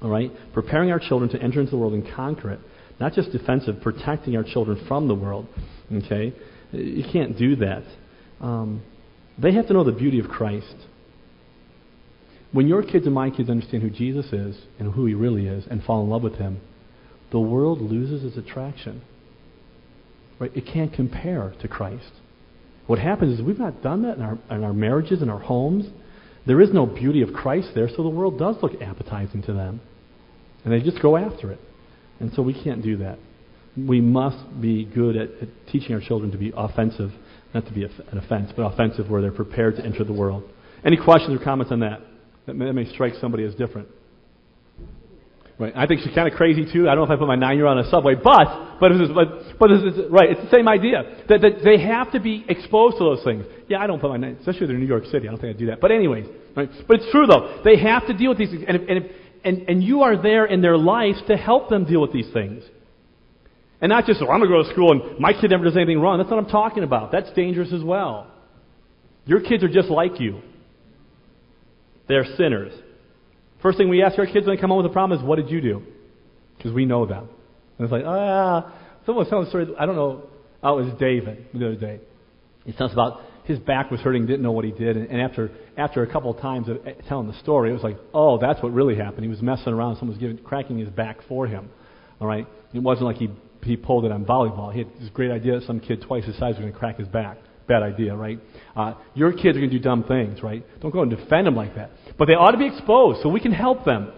all 0.00 0.10
right? 0.10 0.30
Preparing 0.52 0.92
our 0.92 1.00
children 1.00 1.28
to 1.30 1.42
enter 1.42 1.58
into 1.58 1.72
the 1.72 1.76
world 1.76 1.94
and 1.94 2.06
conquer 2.14 2.52
it. 2.52 2.60
Not 3.00 3.14
just 3.14 3.32
defensive, 3.32 3.80
protecting 3.82 4.36
our 4.36 4.44
children 4.44 4.84
from 4.86 5.08
the 5.08 5.14
world, 5.16 5.48
okay? 5.92 6.32
You 6.70 7.02
can't 7.12 7.36
do 7.36 7.56
that. 7.56 7.82
Um, 8.40 8.80
they 9.42 9.52
have 9.54 9.66
to 9.66 9.72
know 9.72 9.82
the 9.82 9.90
beauty 9.90 10.20
of 10.20 10.28
Christ. 10.28 10.76
When 12.54 12.68
your 12.68 12.84
kids 12.84 13.04
and 13.04 13.14
my 13.16 13.30
kids 13.30 13.50
understand 13.50 13.82
who 13.82 13.90
Jesus 13.90 14.26
is 14.26 14.56
and 14.78 14.92
who 14.92 15.06
he 15.06 15.14
really 15.14 15.48
is 15.48 15.64
and 15.68 15.82
fall 15.82 16.04
in 16.04 16.08
love 16.08 16.22
with 16.22 16.36
him, 16.36 16.60
the 17.32 17.40
world 17.40 17.80
loses 17.80 18.22
its 18.22 18.36
attraction. 18.36 19.02
Right? 20.38 20.56
It 20.56 20.64
can't 20.64 20.92
compare 20.92 21.52
to 21.60 21.66
Christ. 21.66 22.12
What 22.86 23.00
happens 23.00 23.40
is 23.40 23.44
we've 23.44 23.58
not 23.58 23.82
done 23.82 24.02
that 24.02 24.18
in 24.18 24.22
our, 24.22 24.38
in 24.52 24.62
our 24.62 24.72
marriages, 24.72 25.20
in 25.20 25.30
our 25.30 25.40
homes. 25.40 25.86
There 26.46 26.60
is 26.60 26.72
no 26.72 26.86
beauty 26.86 27.22
of 27.22 27.32
Christ 27.32 27.70
there, 27.74 27.88
so 27.88 28.04
the 28.04 28.08
world 28.08 28.38
does 28.38 28.54
look 28.62 28.80
appetizing 28.80 29.42
to 29.42 29.52
them. 29.52 29.80
And 30.64 30.72
they 30.72 30.78
just 30.78 31.02
go 31.02 31.16
after 31.16 31.50
it. 31.50 31.58
And 32.20 32.32
so 32.34 32.42
we 32.42 32.54
can't 32.54 32.84
do 32.84 32.98
that. 32.98 33.18
We 33.76 34.00
must 34.00 34.60
be 34.60 34.84
good 34.84 35.16
at, 35.16 35.28
at 35.42 35.48
teaching 35.72 35.92
our 35.92 36.00
children 36.00 36.30
to 36.30 36.38
be 36.38 36.52
offensive, 36.56 37.10
not 37.52 37.66
to 37.66 37.72
be 37.72 37.82
an 37.82 38.16
offense, 38.16 38.52
but 38.56 38.62
offensive 38.62 39.10
where 39.10 39.22
they're 39.22 39.32
prepared 39.32 39.74
to 39.78 39.84
enter 39.84 40.04
the 40.04 40.12
world. 40.12 40.44
Any 40.84 40.96
questions 40.96 41.40
or 41.40 41.42
comments 41.42 41.72
on 41.72 41.80
that? 41.80 42.00
That 42.46 42.54
may, 42.54 42.66
that 42.66 42.72
may 42.72 42.90
strike 42.92 43.14
somebody 43.20 43.44
as 43.44 43.54
different. 43.54 43.88
Right. 45.56 45.72
I 45.76 45.86
think 45.86 46.00
she's 46.00 46.14
kind 46.14 46.26
of 46.26 46.34
crazy 46.34 46.66
too. 46.72 46.88
I 46.88 46.96
don't 46.96 47.06
know 47.06 47.14
if 47.14 47.16
I 47.16 47.16
put 47.16 47.28
my 47.28 47.36
nine-year-old 47.36 47.78
on 47.78 47.84
a 47.84 47.88
subway, 47.88 48.14
but 48.16 48.80
but 48.80 48.90
it's, 48.90 49.12
but 49.14 49.56
but 49.56 49.70
it's, 49.70 50.10
right. 50.10 50.30
It's 50.30 50.50
the 50.50 50.50
same 50.50 50.66
idea 50.66 51.04
that, 51.28 51.42
that 51.42 51.62
they 51.62 51.80
have 51.80 52.10
to 52.10 52.18
be 52.18 52.44
exposed 52.48 52.98
to 52.98 53.04
those 53.04 53.22
things. 53.22 53.46
Yeah, 53.68 53.78
I 53.78 53.86
don't 53.86 54.00
put 54.00 54.10
my 54.10 54.16
nine, 54.16 54.36
especially 54.40 54.66
they're 54.66 54.74
in 54.74 54.82
New 54.82 54.88
York 54.88 55.04
City. 55.04 55.28
I 55.28 55.30
don't 55.30 55.40
think 55.40 55.54
I'd 55.54 55.58
do 55.58 55.66
that. 55.66 55.80
But 55.80 55.92
anyways, 55.92 56.26
right. 56.56 56.68
But 56.88 56.96
it's 56.96 57.10
true 57.12 57.26
though. 57.26 57.62
They 57.64 57.78
have 57.78 58.04
to 58.08 58.14
deal 58.14 58.30
with 58.30 58.38
these 58.38 58.50
things, 58.50 58.64
and 58.66 58.76
if, 58.76 58.88
and 58.88 59.04
if, 59.04 59.12
and 59.44 59.68
and 59.68 59.82
you 59.82 60.02
are 60.02 60.20
there 60.20 60.44
in 60.44 60.60
their 60.60 60.76
lives 60.76 61.22
to 61.28 61.36
help 61.36 61.68
them 61.68 61.84
deal 61.84 62.00
with 62.00 62.12
these 62.12 62.32
things, 62.32 62.64
and 63.80 63.90
not 63.90 64.06
just 64.06 64.20
oh, 64.22 64.28
I'm 64.28 64.40
to 64.40 64.48
go 64.48 64.60
to 64.60 64.70
school 64.70 64.90
and 64.90 65.20
my 65.20 65.34
kid 65.40 65.50
never 65.50 65.62
does 65.62 65.76
anything 65.76 66.00
wrong. 66.00 66.18
That's 66.18 66.30
what 66.30 66.40
I'm 66.40 66.50
talking 66.50 66.82
about. 66.82 67.12
That's 67.12 67.32
dangerous 67.34 67.72
as 67.72 67.84
well. 67.84 68.26
Your 69.24 69.40
kids 69.40 69.62
are 69.62 69.68
just 69.68 69.88
like 69.88 70.18
you. 70.18 70.40
They're 72.08 72.24
sinners. 72.36 72.72
First 73.62 73.78
thing 73.78 73.88
we 73.88 74.02
ask 74.02 74.18
our 74.18 74.26
kids 74.26 74.46
when 74.46 74.56
they 74.56 74.60
come 74.60 74.70
home 74.70 74.82
with 74.82 74.90
a 74.90 74.92
problem 74.92 75.18
is, 75.18 75.24
What 75.24 75.36
did 75.36 75.50
you 75.50 75.60
do? 75.60 75.82
Because 76.56 76.72
we 76.72 76.84
know 76.84 77.06
them. 77.06 77.28
And 77.78 77.84
it's 77.84 77.92
like, 77.92 78.04
ah, 78.06 78.72
someone 79.04 79.24
was 79.24 79.30
telling 79.30 79.46
a 79.46 79.48
story, 79.48 79.66
I 79.78 79.86
don't 79.86 79.96
know, 79.96 80.28
oh, 80.62 80.78
it 80.78 80.84
was 80.84 80.94
David 80.98 81.46
the 81.52 81.66
other 81.66 81.76
day. 81.76 82.00
He 82.64 82.72
tells 82.72 82.92
about 82.92 83.20
his 83.44 83.58
back 83.58 83.90
was 83.90 84.00
hurting, 84.00 84.26
didn't 84.26 84.42
know 84.42 84.52
what 84.52 84.64
he 84.64 84.70
did, 84.70 84.96
and, 84.96 85.10
and 85.10 85.20
after 85.20 85.50
after 85.76 86.02
a 86.02 86.10
couple 86.10 86.30
of 86.30 86.40
times 86.40 86.68
of 86.68 86.78
telling 87.08 87.26
the 87.26 87.38
story, 87.40 87.70
it 87.70 87.74
was 87.74 87.82
like, 87.82 87.98
oh, 88.14 88.38
that's 88.38 88.62
what 88.62 88.72
really 88.72 88.96
happened. 88.96 89.22
He 89.22 89.28
was 89.28 89.42
messing 89.42 89.72
around, 89.72 89.96
someone 89.96 90.16
was 90.16 90.20
giving, 90.20 90.38
cracking 90.38 90.78
his 90.78 90.88
back 90.88 91.18
for 91.28 91.46
him. 91.46 91.68
All 92.20 92.26
right, 92.26 92.46
it 92.72 92.78
wasn't 92.78 93.06
like 93.06 93.16
he 93.16 93.28
he 93.62 93.76
pulled 93.76 94.04
it 94.04 94.12
on 94.12 94.24
volleyball. 94.24 94.72
He 94.72 94.80
had 94.80 94.88
this 95.00 95.10
great 95.10 95.30
idea 95.30 95.58
that 95.58 95.66
some 95.66 95.80
kid 95.80 96.02
twice 96.02 96.24
his 96.24 96.36
size 96.36 96.54
was 96.54 96.60
going 96.60 96.72
to 96.72 96.78
crack 96.78 96.98
his 96.98 97.08
back. 97.08 97.38
Bad 97.66 97.82
idea, 97.82 98.14
right? 98.14 98.38
Uh, 98.76 98.94
your 99.14 99.32
kids 99.32 99.56
are 99.56 99.60
going 99.60 99.70
to 99.70 99.78
do 99.78 99.82
dumb 99.82 100.04
things, 100.04 100.42
right? 100.42 100.64
Don't 100.80 100.90
go 100.90 101.02
and 101.02 101.10
defend 101.10 101.46
them 101.46 101.56
like 101.56 101.76
that. 101.76 101.90
But 102.18 102.26
they 102.26 102.34
ought 102.34 102.50
to 102.50 102.58
be 102.58 102.66
exposed 102.66 103.22
so 103.22 103.28
we 103.28 103.40
can 103.40 103.52
help 103.52 103.84
them. 103.84 104.12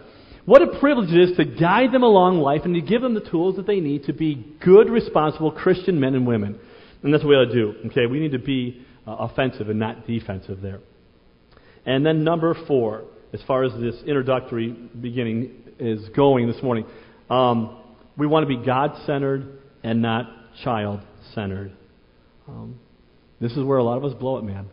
What 0.47 0.63
a 0.63 0.79
privilege 0.79 1.11
it 1.11 1.31
is 1.31 1.37
to 1.37 1.45
guide 1.45 1.93
them 1.93 2.03
along 2.03 2.39
life 2.39 2.63
and 2.65 2.75
to 2.75 2.81
give 2.81 3.03
them 3.03 3.15
the 3.15 3.21
tools 3.21 3.57
that 3.57 3.67
they 3.67 3.81
need 3.81 4.05
to 4.05 4.13
be 4.13 4.57
good, 4.65 4.91
responsible 4.91 5.51
Christian 5.51 5.99
men 5.99 6.15
and 6.15 6.27
women. 6.27 6.59
And 7.03 7.13
that's 7.13 7.23
what 7.23 7.31
we 7.31 7.37
ought 7.37 7.47
to 7.47 7.53
do. 7.53 7.75
Okay, 7.87 8.07
we 8.07 8.21
need 8.21 8.33
to 8.33 8.39
be 8.39 8.85
uh, 9.07 9.13
offensive 9.13 9.69
and 9.69 9.79
not 9.79 10.07
defensive 10.07 10.61
there. 10.61 10.81
And 11.85 12.05
then 12.05 12.25
number 12.25 12.57
four, 12.67 13.05
as 13.33 13.41
far 13.47 13.65
as 13.65 13.73
this 13.81 13.97
introductory 14.07 14.69
beginning 14.69 15.63
is 15.79 16.09
going 16.11 16.47
this 16.47 16.63
morning, 16.63 16.87
um, 17.29 17.79
we 18.17 18.27
want 18.27 18.49
to 18.49 18.49
be 18.49 18.65
God 18.65 18.93
centered 19.05 19.59
and 19.83 20.01
not 20.01 20.27
child 20.63 21.01
centered. 21.35 21.73
Um, 22.49 22.79
this 23.41 23.53
is 23.53 23.65
where 23.65 23.79
a 23.79 23.85
lot 23.85 23.97
of 23.97 24.05
us 24.05 24.15
blow 24.15 24.39
it, 24.39 24.45
man. 24.45 24.67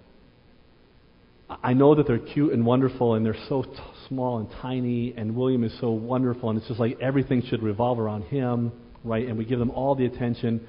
I 1.62 1.74
know 1.74 1.96
that 1.96 2.08
they're 2.08 2.20
cute 2.20 2.54
and 2.54 2.66
wonderful, 2.66 3.16
and 3.16 3.26
they're 3.26 3.36
so 3.50 3.64
t- 3.64 3.70
small 4.08 4.40
and 4.40 4.50
tiny, 4.62 5.14
and 5.16 5.36
William 5.36 5.64
is 5.64 5.78
so 5.80 5.92
wonderful, 5.92 6.50
and 6.50 6.58
it's 6.58 6.68
just 6.68 6.80
like 6.80 6.98
everything 7.02 7.44
should 7.48 7.62
revolve 7.62 8.00
around 8.00 8.24
him, 8.24 8.72
right? 9.04 9.28
And 9.28 9.38
we 9.38 9.46
give 9.46 9.60
them 9.60 9.72
all 9.72 9.96
the 9.96 10.06
attention. 10.06 10.66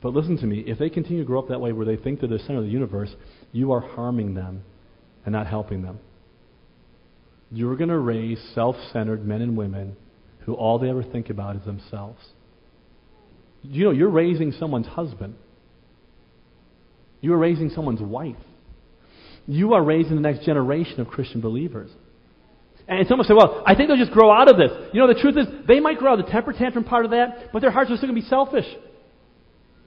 But 0.00 0.14
listen 0.14 0.36
to 0.38 0.46
me 0.46 0.60
if 0.66 0.78
they 0.78 0.90
continue 0.90 1.22
to 1.22 1.26
grow 1.26 1.40
up 1.40 1.48
that 1.48 1.60
way 1.60 1.72
where 1.72 1.86
they 1.86 1.96
think 1.96 2.20
they're 2.20 2.28
the 2.28 2.38
center 2.40 2.58
of 2.58 2.64
the 2.64 2.70
universe, 2.70 3.14
you 3.52 3.72
are 3.72 3.80
harming 3.80 4.34
them 4.34 4.62
and 5.24 5.32
not 5.32 5.46
helping 5.46 5.82
them. 5.82 5.98
You're 7.50 7.76
going 7.76 7.90
to 7.90 7.98
raise 7.98 8.40
self 8.54 8.76
centered 8.92 9.24
men 9.24 9.42
and 9.42 9.56
women 9.56 9.96
who 10.40 10.54
all 10.54 10.78
they 10.78 10.88
ever 10.88 11.02
think 11.02 11.30
about 11.30 11.56
is 11.56 11.64
themselves. 11.64 12.18
You 13.62 13.84
know, 13.84 13.90
you're 13.90 14.10
raising 14.10 14.52
someone's 14.52 14.86
husband. 14.86 15.34
You 17.22 17.32
are 17.32 17.38
raising 17.38 17.70
someone's 17.70 18.02
wife. 18.02 18.36
You 19.46 19.72
are 19.72 19.82
raising 19.82 20.16
the 20.16 20.20
next 20.20 20.44
generation 20.44 21.00
of 21.00 21.08
Christian 21.08 21.40
believers. 21.40 21.90
And 22.86 23.06
someone 23.08 23.26
say, 23.26 23.34
well, 23.34 23.62
I 23.64 23.74
think 23.74 23.88
they'll 23.88 23.96
just 23.96 24.12
grow 24.12 24.30
out 24.30 24.50
of 24.50 24.58
this. 24.58 24.70
You 24.92 25.00
know, 25.00 25.06
the 25.06 25.18
truth 25.18 25.36
is, 25.38 25.46
they 25.66 25.80
might 25.80 25.98
grow 25.98 26.12
out 26.12 26.20
of 26.20 26.26
the 26.26 26.32
temper 26.32 26.52
tantrum 26.52 26.84
part 26.84 27.04
of 27.04 27.12
that, 27.12 27.52
but 27.52 27.62
their 27.62 27.70
hearts 27.70 27.90
are 27.90 27.96
still 27.96 28.08
going 28.08 28.20
to 28.20 28.22
be 28.22 28.28
selfish. 28.28 28.66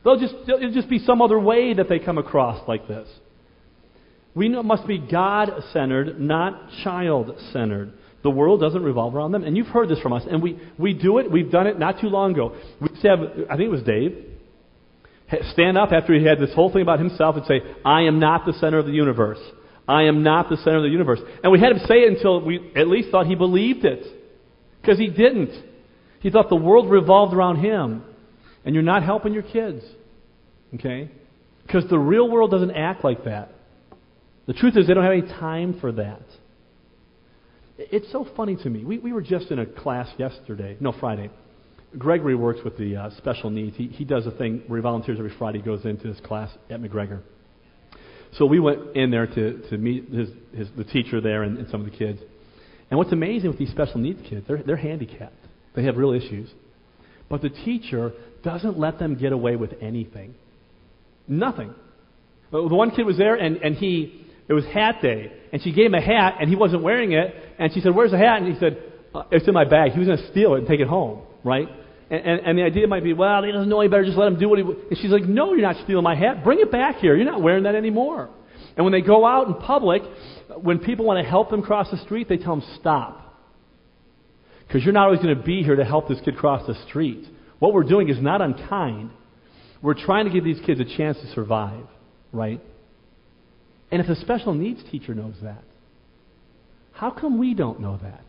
They'll 0.04 0.20
just, 0.20 0.34
it'll 0.48 0.72
just 0.72 0.90
be 0.90 1.00
some 1.00 1.22
other 1.22 1.40
way 1.40 1.74
that 1.74 1.90
they 1.90 2.00
come 2.00 2.18
across 2.18 2.68
like 2.68 2.88
this. 2.88 3.08
We 4.34 4.50
know 4.50 4.62
it 4.62 4.66
must 4.66 4.88
be 4.88 4.98
God 4.98 5.52
centered, 5.72 6.20
not 6.20 6.70
child 6.84 7.32
centered. 7.52 7.94
The 8.24 8.30
world 8.30 8.60
doesn't 8.60 8.84
revolve 8.84 9.16
around 9.16 9.34
them. 9.34 9.44
And 9.44 9.56
you've 9.56 9.68
heard 9.68 9.88
this 9.88 10.00
from 10.00 10.14
us. 10.14 10.24
And 10.30 10.42
we, 10.42 10.60
we 10.78 10.94
do 10.94 11.20
it. 11.20 11.32
We've 11.32 11.52
done 11.52 11.68
it 11.68 11.78
not 11.80 12.02
too 12.02 12.08
long 12.08 12.32
ago. 12.32 12.56
We 12.82 12.90
used 12.90 13.02
to 13.04 13.10
have, 13.10 13.20
I 13.50 13.56
think 13.56 13.68
it 13.68 13.72
was 13.72 13.84
Dave, 13.84 14.26
stand 15.52 15.78
up 15.78 15.92
after 15.92 16.14
he 16.14 16.26
had 16.26 16.40
this 16.40 16.54
whole 16.54 16.72
thing 16.72 16.82
about 16.82 17.00
himself 17.00 17.36
and 17.36 17.46
say, 17.46 17.62
I 17.84 18.04
am 18.04 18.20
not 18.20 18.46
the 18.46 18.54
center 18.54 18.78
of 18.78 18.86
the 18.86 18.92
universe. 18.92 19.40
I 19.88 20.04
am 20.04 20.24
not 20.24 20.50
the 20.50 20.58
center 20.58 20.78
of 20.78 20.84
the 20.84 20.90
universe. 20.90 21.20
And 21.44 21.52
we 21.52 21.60
had 21.60 21.72
him 21.72 21.80
say 21.88 21.96
it 21.96 22.14
until 22.14 22.44
we 22.44 22.72
at 22.76 22.88
least 22.88 23.10
thought 23.10 23.28
he 23.28 23.36
believed 23.36 23.86
it. 23.86 24.06
Because 24.82 24.98
he 24.98 25.08
didn't. 25.08 25.52
He 26.20 26.30
thought 26.30 26.50
the 26.50 26.56
world 26.56 26.90
revolved 26.90 27.34
around 27.34 27.58
him. 27.58 28.04
And 28.64 28.74
you're 28.74 28.84
not 28.84 29.04
helping 29.04 29.34
your 29.34 29.44
kids. 29.44 29.84
Okay? 30.76 31.10
Because 31.66 31.90
the 31.90 32.00
real 32.00 32.30
world 32.30 32.52
doesn't 32.52 32.72
act 32.72 33.04
like 33.04 33.26
that. 33.26 33.50
The 34.48 34.54
truth 34.54 34.78
is, 34.78 34.88
they 34.88 34.94
don't 34.94 35.04
have 35.04 35.14
any 35.14 35.22
time 35.24 35.80
for 35.80 35.92
that. 35.94 36.22
It's 37.78 38.12
so 38.12 38.28
funny 38.38 38.56
to 38.58 38.70
me. 38.70 38.86
We, 38.86 39.00
we 39.00 39.12
were 39.12 39.22
just 39.22 39.52
in 39.52 39.60
a 39.60 39.66
class 39.66 40.08
yesterday, 40.18 40.78
no, 40.80 40.94
Friday. 41.00 41.30
Gregory 41.98 42.36
works 42.36 42.60
with 42.64 42.78
the 42.78 42.96
uh, 42.96 43.10
special 43.18 43.50
needs. 43.50 43.76
He, 43.78 43.88
he 43.88 44.06
does 44.06 44.26
a 44.26 44.32
thing 44.32 44.64
where 44.68 44.78
he 44.78 44.84
volunteers 44.84 45.18
every 45.18 45.34
Friday, 45.38 45.62
goes 45.62 45.86
into 45.86 46.12
this 46.12 46.20
class 46.22 46.50
at 46.70 46.82
McGregor. 46.82 47.22
So 48.38 48.46
we 48.46 48.60
went 48.60 48.96
in 48.96 49.12
there 49.12 49.28
to, 49.28 49.62
to 49.70 49.78
meet 49.78 50.10
his, 50.10 50.30
his, 50.54 50.68
the 50.76 50.84
teacher 50.84 51.22
there 51.22 51.44
and, 51.44 51.58
and 51.58 51.70
some 51.70 51.82
of 51.82 51.90
the 51.90 51.98
kids. 51.98 52.20
And 52.90 52.98
what's 52.98 53.12
amazing 53.12 53.50
with 53.50 53.60
these 53.60 53.72
special 53.72 54.00
needs 54.00 54.22
kids, 54.28 54.46
they're, 54.48 54.62
they're 54.62 54.76
handicapped. 54.76 55.34
They 55.76 55.84
have 55.84 55.98
real 55.98 56.12
issues. 56.12 56.50
But 57.30 57.42
the 57.42 57.50
teacher 57.50 58.12
doesn't 58.44 58.78
let 58.78 59.00
them 59.00 59.16
get 59.16 59.32
away 59.32 59.56
with 59.56 59.72
anything. 59.82 60.36
Nothing. 61.28 61.74
The 62.52 62.62
one 62.62 62.92
kid 62.92 63.04
was 63.04 63.18
there, 63.18 63.36
and, 63.36 63.58
and 63.58 63.76
he, 63.76 64.26
it 64.48 64.54
was 64.54 64.66
hat 64.66 65.02
day, 65.02 65.32
and 65.52 65.62
she 65.62 65.74
gave 65.74 65.88
him 65.88 65.96
a 65.96 66.02
hat, 66.02 66.36
and 66.40 66.50
he 66.50 66.56
wasn't 66.56 66.84
wearing 66.84 67.14
it, 67.14 67.34
and 67.58 67.74
she 67.74 67.82
said, 67.82 67.96
Where's 67.96 68.12
the 68.12 68.18
hat? 68.18 68.42
And 68.42 68.54
he 68.54 68.60
said, 68.60 68.82
uh, 69.14 69.24
It's 69.32 69.48
in 69.48 69.54
my 69.54 69.66
bag. 69.66 69.92
He 69.92 70.00
was 70.00 70.08
going 70.08 70.20
to 70.20 70.32
steal 70.32 70.54
it 70.54 70.60
and 70.60 70.68
take 70.68 70.80
it 70.80 70.88
home, 70.88 71.24
right? 71.44 71.68
And, 72.10 72.22
and, 72.22 72.42
and 72.48 72.58
the 72.58 72.64
idea 72.64 72.88
might 72.88 73.04
be, 73.04 73.14
well, 73.14 73.44
he 73.44 73.52
doesn't 73.52 73.70
know 73.70 73.80
any 73.80 73.90
better, 73.90 74.06
just 74.06 74.18
let 74.18 74.28
him 74.28 74.40
do 74.40 74.50
what 74.50 74.60
he. 74.60 74.66
And 74.66 74.98
she's 75.02 75.12
like, 75.12 75.24
no, 75.24 75.54
you're 75.54 75.62
not 75.62 75.84
stealing 75.84 76.04
my 76.04 76.16
hat. 76.16 76.44
Bring 76.44 76.60
it 76.60 76.72
back 76.72 76.98
here. 76.98 77.16
You're 77.16 77.26
not 77.26 77.42
wearing 77.42 77.64
that 77.64 77.76
anymore. 77.76 78.30
And 78.76 78.86
when 78.86 78.92
they 78.92 79.02
go 79.02 79.26
out 79.26 79.48
in 79.48 79.56
public, 79.56 80.02
when 80.62 80.80
people 80.80 81.06
want 81.06 81.24
to 81.24 81.30
help 81.30 81.50
them 81.50 81.62
cross 81.62 81.90
the 81.90 81.98
street, 81.98 82.30
they 82.30 82.38
tell 82.38 82.58
them, 82.58 82.66
stop. 82.80 83.22
Because 84.68 84.84
you're 84.84 84.94
not 84.94 85.06
always 85.06 85.22
going 85.22 85.36
to 85.36 85.44
be 85.44 85.64
here 85.64 85.76
to 85.76 85.86
help 85.86 86.08
this 86.08 86.20
kid 86.26 86.36
cross 86.38 86.66
the 86.68 86.76
street. 86.88 87.26
What 87.60 87.74
we're 87.74 87.84
doing 87.84 88.10
is 88.10 88.22
not 88.22 88.42
unkind. 88.42 89.12
We're 89.82 89.94
trying 89.94 90.26
to 90.26 90.32
give 90.32 90.44
these 90.44 90.60
kids 90.66 90.80
a 90.80 90.98
chance 90.98 91.18
to 91.20 91.28
survive, 91.34 91.86
right? 92.32 92.60
And 93.92 94.02
if 94.02 94.10
a 94.10 94.16
special 94.20 94.54
needs 94.54 94.84
teacher 94.92 95.14
knows 95.14 95.36
that, 95.44 95.64
how 96.94 97.12
come 97.12 97.38
we 97.38 97.54
don't 97.54 97.80
know 97.80 98.00
that? 98.02 98.24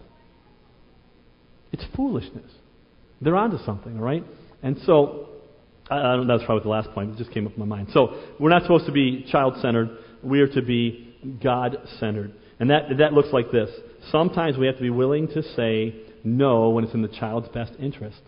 It's 1.72 1.84
foolishness. 1.96 2.50
They're 3.20 3.36
onto 3.36 3.58
something, 3.64 3.96
all 3.96 4.04
right? 4.04 4.24
And 4.62 4.76
so, 4.84 5.28
I, 5.90 5.98
I 5.98 6.16
don't, 6.16 6.26
know 6.26 6.36
that's 6.36 6.46
probably 6.46 6.64
the 6.64 6.70
last 6.70 6.90
point. 6.90 7.14
It 7.14 7.18
just 7.18 7.32
came 7.32 7.46
up 7.46 7.54
in 7.54 7.60
my 7.60 7.76
mind. 7.76 7.88
So, 7.92 8.20
we're 8.38 8.50
not 8.50 8.62
supposed 8.62 8.86
to 8.86 8.92
be 8.92 9.26
child 9.30 9.54
centered. 9.60 9.90
We 10.22 10.40
are 10.40 10.48
to 10.48 10.62
be 10.62 11.14
God 11.42 11.78
centered. 11.98 12.32
And 12.58 12.70
that, 12.70 12.82
that 12.98 13.12
looks 13.12 13.28
like 13.32 13.50
this. 13.50 13.70
Sometimes 14.10 14.56
we 14.56 14.66
have 14.66 14.76
to 14.76 14.82
be 14.82 14.90
willing 14.90 15.28
to 15.28 15.42
say 15.54 15.94
no 16.24 16.70
when 16.70 16.84
it's 16.84 16.94
in 16.94 17.02
the 17.02 17.08
child's 17.08 17.48
best 17.48 17.72
interest. 17.78 18.18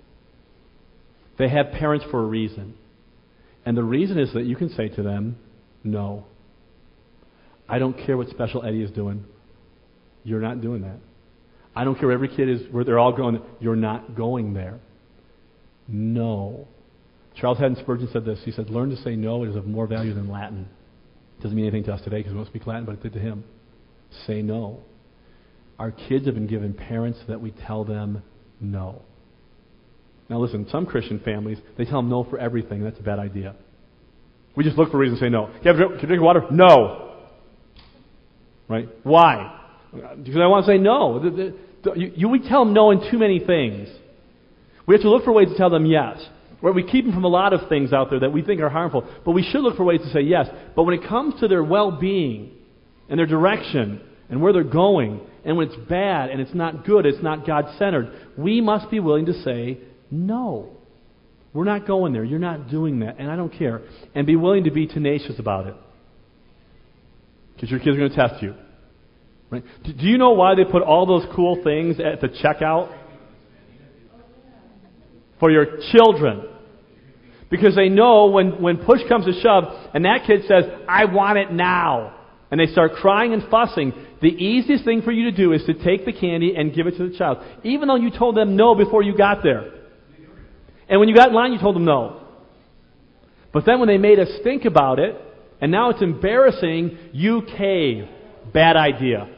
They 1.39 1.49
have 1.49 1.73
parents 1.73 2.05
for 2.11 2.21
a 2.21 2.27
reason. 2.27 2.75
And 3.65 3.77
the 3.77 3.85
reason 3.85 4.19
is 4.19 4.33
that 4.35 4.45
you 4.45 4.57
can 4.57 4.71
say 4.71 4.89
to 4.89 5.03
them, 5.03 5.37
no. 5.85 6.25
I 7.69 7.79
don't 7.79 7.95
care 7.95 8.17
what 8.17 8.29
Special 8.29 8.65
Eddie 8.65 8.83
is 8.83 8.91
doing. 8.91 9.25
You're 10.25 10.41
not 10.41 10.61
doing 10.61 10.83
that. 10.83 10.99
I 11.79 11.85
don't 11.85 11.95
care 11.95 12.09
where 12.09 12.15
every 12.15 12.27
kid 12.27 12.49
is 12.49 12.63
where 12.73 12.83
they're 12.83 12.99
all 12.99 13.13
going. 13.13 13.41
You're 13.61 13.77
not 13.77 14.17
going 14.17 14.53
there. 14.53 14.81
No. 15.87 16.67
Charles 17.37 17.59
Haddon 17.59 17.77
Spurgeon 17.77 18.09
said 18.13 18.25
this. 18.25 18.41
He 18.45 18.51
said, 18.51 18.69
Learn 18.69 18.91
to 18.91 18.97
say 18.97 19.15
no. 19.15 19.45
It 19.45 19.51
is 19.51 19.55
of 19.55 19.65
more 19.65 19.87
value 19.87 20.13
than 20.13 20.29
Latin. 20.29 20.69
It 21.39 21.43
doesn't 21.45 21.55
mean 21.57 21.67
anything 21.67 21.85
to 21.85 21.93
us 21.93 22.01
today 22.03 22.17
because 22.17 22.33
we 22.33 22.39
don't 22.39 22.49
speak 22.49 22.67
Latin, 22.67 22.85
but 22.85 22.97
it 22.97 23.03
did 23.05 23.13
to 23.13 23.21
him. 23.21 23.45
Say 24.27 24.43
no. 24.43 24.81
Our 25.79 25.93
kids 25.93 26.27
have 26.27 26.35
been 26.35 26.49
given 26.49 26.75
parents 26.75 27.21
that 27.29 27.41
we 27.41 27.53
tell 27.53 27.85
them 27.85 28.25
no. 28.61 29.03
Now, 30.29 30.41
listen, 30.41 30.67
some 30.73 30.85
Christian 30.85 31.21
families, 31.21 31.59
they 31.77 31.85
tell 31.85 32.03
them 32.03 32.11
no 32.11 32.25
for 32.25 32.41
everything. 32.41 32.83
That's 32.83 32.99
a 32.99 33.05
bad 33.05 33.21
idea. 33.21 33.55
We 34.57 34.65
just 34.65 34.77
look 34.77 34.91
for 34.91 34.97
a 34.97 35.01
reason 35.01 35.17
to 35.17 35.25
say 35.25 35.29
no. 35.29 35.47
Can 35.63 35.77
you, 35.77 35.83
have, 35.83 35.91
can 35.91 36.01
you 36.01 36.07
drink 36.09 36.23
water? 36.25 36.43
No. 36.51 37.29
Right? 38.67 38.89
Why? 39.05 39.55
Because 39.93 40.41
I 40.41 40.47
want 40.49 40.67
to 40.67 40.73
say 40.73 40.79
no. 40.79 41.21
You, 41.97 42.13
you, 42.15 42.29
we 42.29 42.47
tell 42.47 42.65
them 42.65 42.75
no 42.75 42.91
in 42.91 43.11
too 43.11 43.19
many 43.19 43.39
things. 43.39 43.89
We 44.87 44.95
have 44.95 45.03
to 45.03 45.11
look 45.11 45.25
for 45.25 45.33
ways 45.33 45.49
to 45.49 45.57
tell 45.57 45.71
them 45.71 45.87
yes. 45.87 46.19
Where 46.61 46.73
we 46.73 46.83
keep 46.83 47.05
them 47.05 47.15
from 47.15 47.25
a 47.25 47.29
lot 47.29 47.53
of 47.53 47.69
things 47.69 47.93
out 47.93 48.11
there 48.11 48.21
that 48.21 48.33
we 48.33 48.43
think 48.43 48.61
are 48.61 48.69
harmful. 48.69 49.09
But 49.25 49.33
we 49.33 49.43
should 49.43 49.61
look 49.61 49.77
for 49.77 49.85
ways 49.85 50.01
to 50.01 50.11
say 50.11 50.21
yes. 50.21 50.49
But 50.75 50.85
when 50.85 50.95
it 50.95 51.07
comes 51.09 51.39
to 51.41 51.49
their 51.49 51.63
well 51.63 51.93
being 51.93 52.53
and 53.09 53.19
their 53.19 53.27
direction 53.27 54.01
and 54.29 54.43
where 54.43 54.53
they're 54.53 54.65
going, 54.65 55.21
and 55.45 55.57
when 55.57 55.69
it's 55.69 55.89
bad 55.89 56.31
and 56.31 56.41
it's 56.41 56.55
not 56.55 56.85
good, 56.85 57.07
it's 57.07 57.23
not 57.23 57.47
God 57.47 57.67
centered, 57.79 58.13
we 58.37 58.61
must 58.61 58.91
be 58.91 58.99
willing 58.99 59.27
to 59.27 59.43
say 59.43 59.79
no. 60.11 60.71
We're 61.53 61.65
not 61.65 61.87
going 61.87 62.13
there. 62.13 62.25
You're 62.25 62.39
not 62.39 62.69
doing 62.69 63.01
that. 63.01 63.17
And 63.19 63.31
I 63.31 63.37
don't 63.37 63.53
care. 63.57 63.83
And 64.15 64.27
be 64.27 64.37
willing 64.37 64.65
to 64.65 64.71
be 64.71 64.87
tenacious 64.87 65.39
about 65.39 65.67
it. 65.67 65.75
Because 67.55 67.71
your 67.71 67.81
kids 67.81 67.97
are 67.97 67.99
going 67.99 68.11
to 68.11 68.17
test 68.17 68.43
you. 68.43 68.55
Right? 69.51 69.65
Do 69.83 70.07
you 70.07 70.19
know 70.19 70.33
why 70.33 70.55
they 70.55 70.65
put 70.65 70.83
all 70.83 71.07
those 71.07 71.25
cool 71.35 71.63
things 71.63 71.97
at 72.01 72.21
the 72.21 72.29
checkout? 72.29 72.95
For 75.41 75.51
your 75.51 75.79
children. 75.93 76.45
Because 77.51 77.75
they 77.75 77.89
know 77.89 78.27
when, 78.27 78.61
when 78.61 78.79
push 78.79 79.01
comes 79.09 79.25
to 79.25 79.41
shove 79.41 79.65
and 79.95 80.05
that 80.05 80.27
kid 80.27 80.43
says, 80.47 80.65
I 80.87 81.07
want 81.07 81.39
it 81.39 81.51
now, 81.51 82.15
and 82.51 82.61
they 82.61 82.67
start 82.67 82.93
crying 82.95 83.33
and 83.33 83.43
fussing, 83.51 83.93
the 84.21 84.29
easiest 84.29 84.85
thing 84.85 85.03
for 85.03 85.13
you 85.13 85.31
to 85.31 85.37
do 85.37 85.53
is 85.53 85.65
to 85.65 85.73
take 85.73 86.05
the 86.05 86.13
candy 86.13 86.55
and 86.57 86.75
give 86.75 86.87
it 86.87 86.97
to 86.99 87.09
the 87.09 87.17
child, 87.17 87.39
even 87.65 87.89
though 87.89 87.97
you 87.97 88.11
told 88.11 88.37
them 88.37 88.57
no 88.57 88.75
before 88.75 89.03
you 89.03 89.17
got 89.17 89.43
there. 89.43 89.73
And 90.89 91.01
when 91.01 91.09
you 91.09 91.15
got 91.15 91.29
in 91.29 91.35
line, 91.35 91.53
you 91.53 91.59
told 91.59 91.77
them 91.77 91.85
no. 91.85 92.23
But 93.53 93.65
then 93.65 93.79
when 93.79 93.89
they 93.89 93.99
made 93.99 94.19
us 94.19 94.29
think 94.43 94.65
about 94.65 94.99
it, 94.99 95.17
and 95.61 95.73
now 95.73 95.91
it's 95.91 96.03
embarrassing, 96.03 96.99
you 97.13 97.43
cave. 97.57 98.09
Bad 98.53 98.77
idea. 98.77 99.29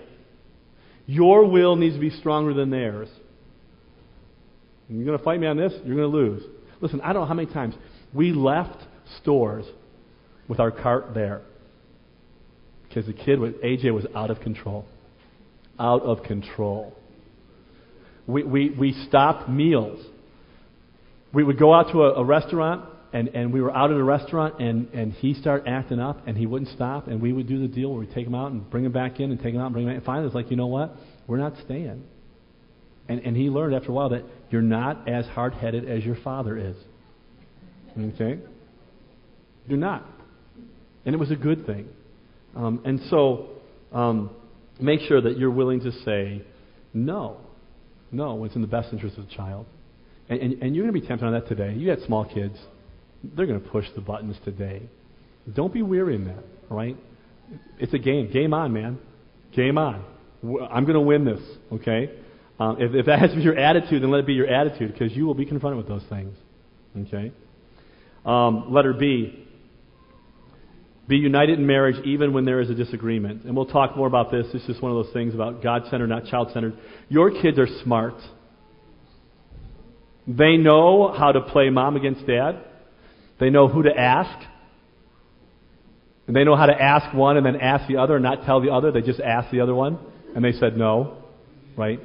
Your 1.11 1.45
will 1.45 1.75
needs 1.75 1.97
to 1.97 2.01
be 2.01 2.11
stronger 2.11 2.55
than 2.55 2.71
theirs. 2.71 3.09
You're 4.89 5.05
going 5.05 5.19
to 5.19 5.25
fight 5.25 5.41
me 5.41 5.49
on 5.49 5.57
this? 5.57 5.73
You're 5.85 5.97
going 5.97 6.09
to 6.09 6.17
lose. 6.17 6.43
Listen, 6.81 7.01
I 7.01 7.13
don't 7.13 7.23
know 7.23 7.27
how 7.27 7.35
many 7.35 7.53
times 7.53 7.75
we 8.15 8.31
left 8.31 8.79
stores 9.21 9.65
with 10.47 10.61
our 10.61 10.71
cart 10.71 11.13
there 11.13 11.43
because 12.87 13.07
the 13.07 13.13
kid 13.13 13.41
with 13.41 13.61
AJ 13.61 13.93
was 13.93 14.07
out 14.15 14.31
of 14.31 14.39
control. 14.39 14.85
Out 15.81 16.03
of 16.03 16.23
control. 16.23 16.95
We, 18.29 18.45
we, 18.45 18.71
we 18.71 18.93
stopped 19.09 19.49
meals. 19.49 19.99
We 21.35 21.43
would 21.43 21.59
go 21.59 21.75
out 21.75 21.91
to 21.91 22.05
a, 22.05 22.21
a 22.21 22.25
restaurant, 22.25 22.89
and, 23.13 23.29
and 23.29 23.53
we 23.53 23.61
were 23.61 23.75
out 23.75 23.91
at 23.91 23.97
a 23.97 24.05
restaurant, 24.05 24.61
and, 24.61 24.89
and 24.93 25.13
he 25.13 25.35
started 25.35 25.69
acting 25.69 25.99
up, 25.99 26.27
and 26.27 26.37
he 26.37 26.47
wouldn't 26.47 26.71
stop, 26.71 27.09
and 27.09 27.21
we 27.21 27.33
would 27.33 27.49
do 27.49 27.61
the 27.61 27.69
deal 27.69 27.91
where 27.91 28.01
we 28.01 28.07
take 28.07 28.27
him 28.27 28.35
out 28.35 28.53
and 28.53 28.69
bring 28.71 28.85
him 28.85 28.93
back 28.93 29.19
in 29.19 29.31
and 29.31 29.41
take 29.41 29.55
him 29.55 29.61
out 29.61 29.67
and 29.67 29.73
bring 29.73 29.87
him 29.87 29.91
back. 29.91 29.97
And 29.97 30.07
finally, 30.07 30.27
it's 30.27 30.35
like, 30.35 30.51
you 30.51 30.57
know 30.57 30.69
what? 30.69 30.95
We're 31.27 31.39
not 31.39 31.55
staying. 31.65 32.05
And, 33.09 33.21
and 33.21 33.37
he 33.37 33.45
learned 33.49 33.75
after 33.75 33.91
a 33.91 33.93
while 33.93 34.11
that 34.11 34.23
you're 34.51 34.63
not 34.63 35.09
as 35.09 35.27
hard 35.27 35.55
headed 35.55 35.89
as 35.89 36.05
your 36.05 36.17
father 36.23 36.57
is. 36.57 36.77
Okay? 37.99 38.39
You're 39.67 39.79
not. 39.79 40.07
And 41.05 41.15
it 41.15 41.19
was 41.19 41.33
a 41.33 41.37
good 41.37 41.67
thing. 41.67 41.89
Um, 42.55 42.83
and 42.85 43.01
so, 43.11 43.49
um, 43.93 44.31
make 44.81 45.01
sure 45.01 45.21
that 45.21 45.37
you're 45.37 45.51
willing 45.51 45.81
to 45.81 45.91
say 46.05 46.43
no. 46.95 47.39
No, 48.13 48.35
when 48.35 48.47
it's 48.47 48.57
in 48.57 48.63
the 48.63 48.69
best 48.69 48.93
interest 48.93 49.19
of 49.19 49.27
the 49.27 49.35
child. 49.35 49.67
And, 50.29 50.41
and, 50.41 50.63
and 50.63 50.77
you're 50.77 50.85
going 50.85 50.95
to 50.95 51.01
be 51.01 51.07
tempted 51.07 51.27
on 51.27 51.33
that 51.33 51.49
today. 51.49 51.75
You 51.75 51.95
got 51.95 52.05
small 52.07 52.25
kids. 52.25 52.57
They're 53.23 53.47
going 53.47 53.61
to 53.61 53.69
push 53.69 53.87
the 53.95 54.01
buttons 54.01 54.37
today. 54.45 54.83
Don't 55.53 55.73
be 55.73 55.83
weary 55.83 56.15
in 56.15 56.25
that, 56.27 56.45
right? 56.69 56.97
It's 57.79 57.93
a 57.93 57.99
game. 57.99 58.31
Game 58.33 58.55
on, 58.55 58.73
man. 58.73 58.99
Game 59.55 59.79
on. 59.79 60.05
I'm 60.43 60.85
going 60.85 60.95
to 60.95 61.01
win 61.01 61.25
this, 61.25 61.41
okay? 61.73 62.11
Um, 62.59 62.77
if, 62.81 62.95
if 62.95 63.07
that 63.07 63.19
has 63.19 63.31
to 63.31 63.37
be 63.37 63.43
your 63.43 63.59
attitude, 63.59 64.03
then 64.03 64.11
let 64.11 64.21
it 64.21 64.27
be 64.27 64.35
your 64.35 64.47
attitude 64.47 64.93
because 64.93 65.15
you 65.15 65.27
will 65.27 65.35
be 65.35 65.45
confronted 65.45 65.79
with 65.79 65.89
those 65.89 66.09
things, 66.09 66.37
okay? 66.97 67.33
Um, 68.25 68.73
letter 68.73 68.93
B. 68.93 69.47
Be 71.09 71.17
united 71.17 71.59
in 71.59 71.67
marriage 71.67 71.97
even 72.05 72.33
when 72.33 72.45
there 72.45 72.61
is 72.61 72.71
a 72.71 72.75
disagreement. 72.75 73.45
And 73.45 73.57
we'll 73.57 73.67
talk 73.67 73.97
more 73.97 74.07
about 74.07 74.31
this. 74.31 74.47
This 74.53 74.63
is 74.63 74.69
just 74.69 74.83
one 74.83 74.93
of 74.93 75.05
those 75.05 75.13
things 75.13 75.35
about 75.35 75.63
God 75.63 75.83
centered, 75.91 76.07
not 76.07 76.27
child 76.27 76.51
centered. 76.53 76.79
Your 77.09 77.31
kids 77.43 77.59
are 77.59 77.67
smart. 77.83 78.15
They 80.29 80.57
know 80.57 81.13
how 81.13 81.33
to 81.33 81.41
play 81.41 81.69
mom 81.71 81.97
against 81.97 82.27
dad. 82.27 82.65
They 83.41 83.51
know 83.51 83.69
who 83.69 83.83
to 83.83 83.97
ask. 83.97 84.47
And 86.27 86.37
they 86.37 86.45
know 86.45 86.55
how 86.55 86.67
to 86.67 86.81
ask 86.81 87.13
one 87.15 87.37
and 87.37 87.45
then 87.45 87.57
ask 87.57 87.89
the 87.89 87.97
other 87.97 88.15
and 88.15 88.23
not 88.23 88.45
tell 88.45 88.61
the 88.61 88.71
other. 88.71 88.93
They 88.93 89.01
just 89.01 89.21
ask 89.21 89.51
the 89.51 89.61
other 89.61 89.75
one. 89.75 89.99
And 90.37 90.45
they 90.45 90.53
said 90.53 90.77
no. 90.77 91.25
Right? 91.77 92.01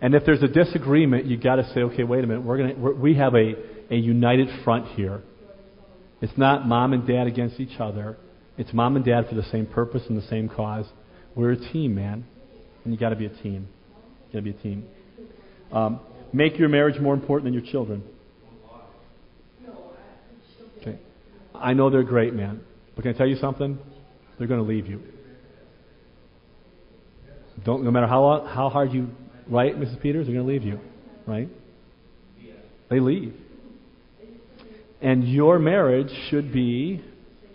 And 0.00 0.14
if 0.14 0.24
there's 0.24 0.42
a 0.42 0.48
disagreement, 0.48 1.26
you've 1.26 1.42
got 1.42 1.56
to 1.56 1.64
say, 1.74 1.80
okay, 1.80 2.04
wait 2.04 2.24
a 2.24 2.26
minute. 2.26 2.42
We're 2.42 2.56
gonna, 2.56 2.74
we're, 2.78 2.94
we 2.94 3.16
have 3.16 3.34
a, 3.34 3.54
a 3.90 3.96
united 3.96 4.48
front 4.64 4.86
here. 4.96 5.20
It's 6.22 6.36
not 6.38 6.66
mom 6.66 6.92
and 6.92 7.06
dad 7.06 7.26
against 7.26 7.60
each 7.60 7.78
other. 7.78 8.16
It's 8.56 8.72
mom 8.72 8.96
and 8.96 9.04
dad 9.04 9.26
for 9.28 9.34
the 9.34 9.42
same 9.44 9.66
purpose 9.66 10.02
and 10.08 10.16
the 10.16 10.26
same 10.28 10.48
cause. 10.48 10.86
We're 11.34 11.52
a 11.52 11.72
team, 11.72 11.94
man. 11.94 12.24
And 12.84 12.92
you've 12.92 13.00
got 13.00 13.10
to 13.10 13.16
be 13.16 13.26
a 13.26 13.42
team. 13.42 13.68
You've 14.24 14.32
got 14.32 14.38
to 14.38 14.42
be 14.42 14.50
a 14.50 14.62
team. 14.62 14.86
Um, 15.72 16.00
make 16.32 16.58
your 16.58 16.68
marriage 16.68 17.00
more 17.00 17.14
important 17.14 17.44
than 17.44 17.54
your 17.54 17.70
children. 17.70 18.02
Okay. 20.80 20.98
I 21.60 21.74
know 21.74 21.90
they're 21.90 22.02
great, 22.02 22.34
man. 22.34 22.60
But 22.94 23.02
can 23.02 23.14
I 23.14 23.18
tell 23.18 23.26
you 23.26 23.36
something? 23.36 23.78
They're 24.38 24.48
going 24.48 24.60
to 24.60 24.66
leave 24.66 24.86
you. 24.86 25.02
Don't, 27.64 27.84
no 27.84 27.90
matter 27.90 28.06
how, 28.06 28.46
how 28.46 28.68
hard 28.70 28.92
you 28.92 29.08
write, 29.46 29.78
Mrs. 29.78 30.00
Peters, 30.00 30.26
they're 30.26 30.34
going 30.34 30.46
to 30.46 30.52
leave 30.52 30.62
you. 30.62 30.80
Right? 31.26 31.48
They 32.88 33.00
leave. 33.00 33.34
And 35.02 35.28
your 35.30 35.58
marriage 35.58 36.10
should 36.28 36.52
be, 36.52 37.02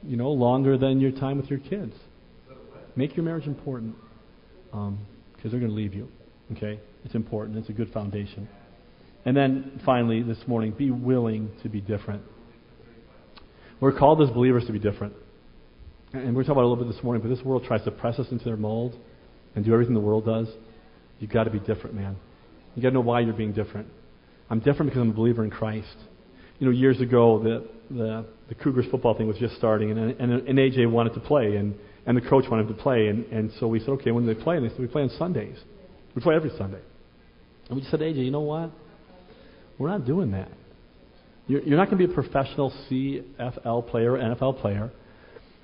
you 0.03 0.17
know, 0.17 0.31
longer 0.31 0.77
than 0.77 0.99
your 0.99 1.11
time 1.11 1.37
with 1.37 1.49
your 1.49 1.59
kids. 1.59 1.93
Make 2.95 3.15
your 3.15 3.25
marriage 3.25 3.45
important 3.45 3.95
because 4.71 4.87
um, 4.87 4.99
they're 5.43 5.59
going 5.59 5.67
to 5.67 5.75
leave 5.75 5.93
you. 5.93 6.07
Okay? 6.53 6.79
It's 7.03 7.15
important. 7.15 7.57
It's 7.57 7.69
a 7.69 7.73
good 7.73 7.91
foundation. 7.91 8.47
And 9.25 9.35
then 9.35 9.81
finally, 9.85 10.21
this 10.21 10.37
morning, 10.47 10.71
be 10.71 10.91
willing 10.91 11.51
to 11.63 11.69
be 11.69 11.81
different. 11.81 12.23
We're 13.79 13.97
called 13.97 14.21
as 14.21 14.29
believers 14.29 14.65
to 14.67 14.71
be 14.71 14.79
different. 14.79 15.13
And 16.13 16.35
we're 16.35 16.43
talking 16.43 16.53
about 16.53 16.63
a 16.63 16.69
little 16.69 16.85
bit 16.85 16.93
this 16.93 17.03
morning, 17.03 17.21
but 17.21 17.35
this 17.35 17.43
world 17.43 17.65
tries 17.67 17.83
to 17.83 17.91
press 17.91 18.19
us 18.19 18.27
into 18.31 18.45
their 18.45 18.55
mold 18.55 18.95
and 19.55 19.65
do 19.65 19.73
everything 19.73 19.93
the 19.93 19.99
world 19.99 20.25
does. 20.25 20.47
You've 21.19 21.31
got 21.31 21.43
to 21.43 21.49
be 21.49 21.59
different, 21.59 21.95
man. 21.95 22.15
You've 22.73 22.83
got 22.83 22.89
to 22.89 22.95
know 22.95 23.01
why 23.01 23.21
you're 23.21 23.33
being 23.33 23.53
different. 23.53 23.87
I'm 24.49 24.59
different 24.59 24.91
because 24.91 25.01
I'm 25.01 25.09
a 25.09 25.13
believer 25.13 25.43
in 25.43 25.49
Christ. 25.49 25.95
You 26.59 26.67
know, 26.67 26.71
years 26.71 27.01
ago, 27.01 27.41
the, 27.43 27.67
the, 27.93 28.25
the 28.47 28.55
Cougars 28.55 28.85
football 28.89 29.17
thing 29.17 29.27
was 29.27 29.37
just 29.37 29.55
starting, 29.57 29.91
and, 29.91 29.99
and, 29.99 30.47
and 30.47 30.57
AJ 30.57 30.89
wanted 30.89 31.13
to 31.15 31.19
play, 31.19 31.55
and, 31.57 31.75
and 32.05 32.15
the 32.15 32.21
coach 32.21 32.45
wanted 32.49 32.67
to 32.69 32.73
play. 32.75 33.07
And, 33.07 33.25
and 33.25 33.51
so 33.59 33.67
we 33.67 33.79
said, 33.79 33.89
okay, 33.89 34.11
when 34.11 34.25
do 34.25 34.33
they 34.33 34.41
play? 34.41 34.55
And 34.55 34.65
they 34.65 34.69
said, 34.69 34.79
we 34.79 34.87
play 34.87 35.01
on 35.01 35.09
Sundays. 35.17 35.57
We 36.15 36.21
play 36.21 36.35
every 36.35 36.51
Sunday. 36.57 36.81
And 37.67 37.75
we 37.75 37.81
just 37.81 37.91
said, 37.91 37.99
AJ, 37.99 38.23
you 38.23 38.31
know 38.31 38.41
what? 38.41 38.71
We're 39.77 39.89
not 39.89 40.05
doing 40.05 40.31
that. 40.31 40.49
You're, 41.47 41.61
you're 41.61 41.77
not 41.77 41.89
going 41.89 41.99
to 41.99 42.07
be 42.07 42.11
a 42.11 42.15
professional 42.15 42.71
CFL 42.89 43.89
player, 43.89 44.13
or 44.13 44.17
NFL 44.17 44.61
player. 44.61 44.91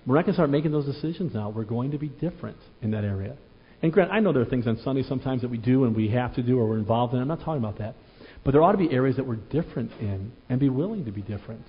We're 0.05 0.15
not 0.15 0.25
going 0.25 0.33
to 0.33 0.37
start 0.37 0.49
making 0.49 0.71
those 0.71 0.85
decisions 0.85 1.33
now. 1.33 1.49
We're 1.49 1.63
going 1.63 1.91
to 1.91 1.97
be 1.97 2.09
different 2.09 2.57
in 2.81 2.91
that 2.91 3.03
area. 3.03 3.35
And 3.81 3.91
Grant, 3.91 4.11
I 4.11 4.19
know 4.19 4.31
there 4.33 4.41
are 4.41 4.45
things 4.45 4.67
on 4.67 4.79
Sunday 4.83 5.03
sometimes 5.03 5.41
that 5.41 5.49
we 5.49 5.57
do 5.57 5.85
and 5.85 5.95
we 5.95 6.09
have 6.09 6.35
to 6.35 6.43
do 6.43 6.59
or 6.59 6.67
we're 6.67 6.77
involved 6.77 7.13
in. 7.13 7.19
I'm 7.19 7.27
not 7.27 7.39
talking 7.39 7.63
about 7.63 7.79
that. 7.79 7.95
But 8.43 8.51
there 8.51 8.63
ought 8.63 8.71
to 8.71 8.77
be 8.77 8.91
areas 8.91 9.17
that 9.17 9.25
we're 9.25 9.35
different 9.35 9.91
in 9.99 10.31
and 10.49 10.59
be 10.59 10.69
willing 10.69 11.05
to 11.05 11.11
be 11.11 11.21
different. 11.21 11.63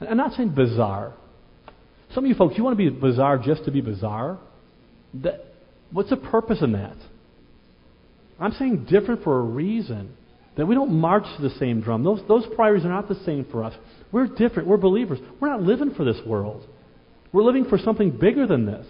I'm 0.00 0.16
not 0.16 0.32
saying 0.32 0.54
bizarre. 0.54 1.14
Some 2.14 2.24
of 2.24 2.28
you 2.28 2.34
folks, 2.34 2.56
you 2.56 2.64
want 2.64 2.78
to 2.78 2.90
be 2.90 2.90
bizarre 2.90 3.38
just 3.38 3.64
to 3.64 3.70
be 3.70 3.80
bizarre? 3.80 4.38
That, 5.14 5.44
what's 5.90 6.10
the 6.10 6.16
purpose 6.16 6.58
in 6.60 6.72
that? 6.72 6.96
I'm 8.40 8.52
saying 8.52 8.86
different 8.90 9.22
for 9.22 9.38
a 9.38 9.42
reason. 9.42 10.16
That 10.56 10.66
we 10.66 10.74
don't 10.74 10.92
march 10.92 11.24
to 11.36 11.42
the 11.42 11.54
same 11.58 11.80
drum. 11.80 12.04
Those, 12.04 12.20
those 12.28 12.44
priorities 12.54 12.84
are 12.84 12.90
not 12.90 13.08
the 13.08 13.18
same 13.24 13.46
for 13.50 13.64
us. 13.64 13.74
We're 14.10 14.26
different. 14.26 14.68
We're 14.68 14.76
believers. 14.76 15.18
We're 15.40 15.48
not 15.48 15.62
living 15.62 15.94
for 15.94 16.04
this 16.04 16.18
world. 16.26 16.66
We're 17.32 17.44
living 17.44 17.64
for 17.64 17.78
something 17.78 18.10
bigger 18.10 18.46
than 18.46 18.66
this. 18.66 18.86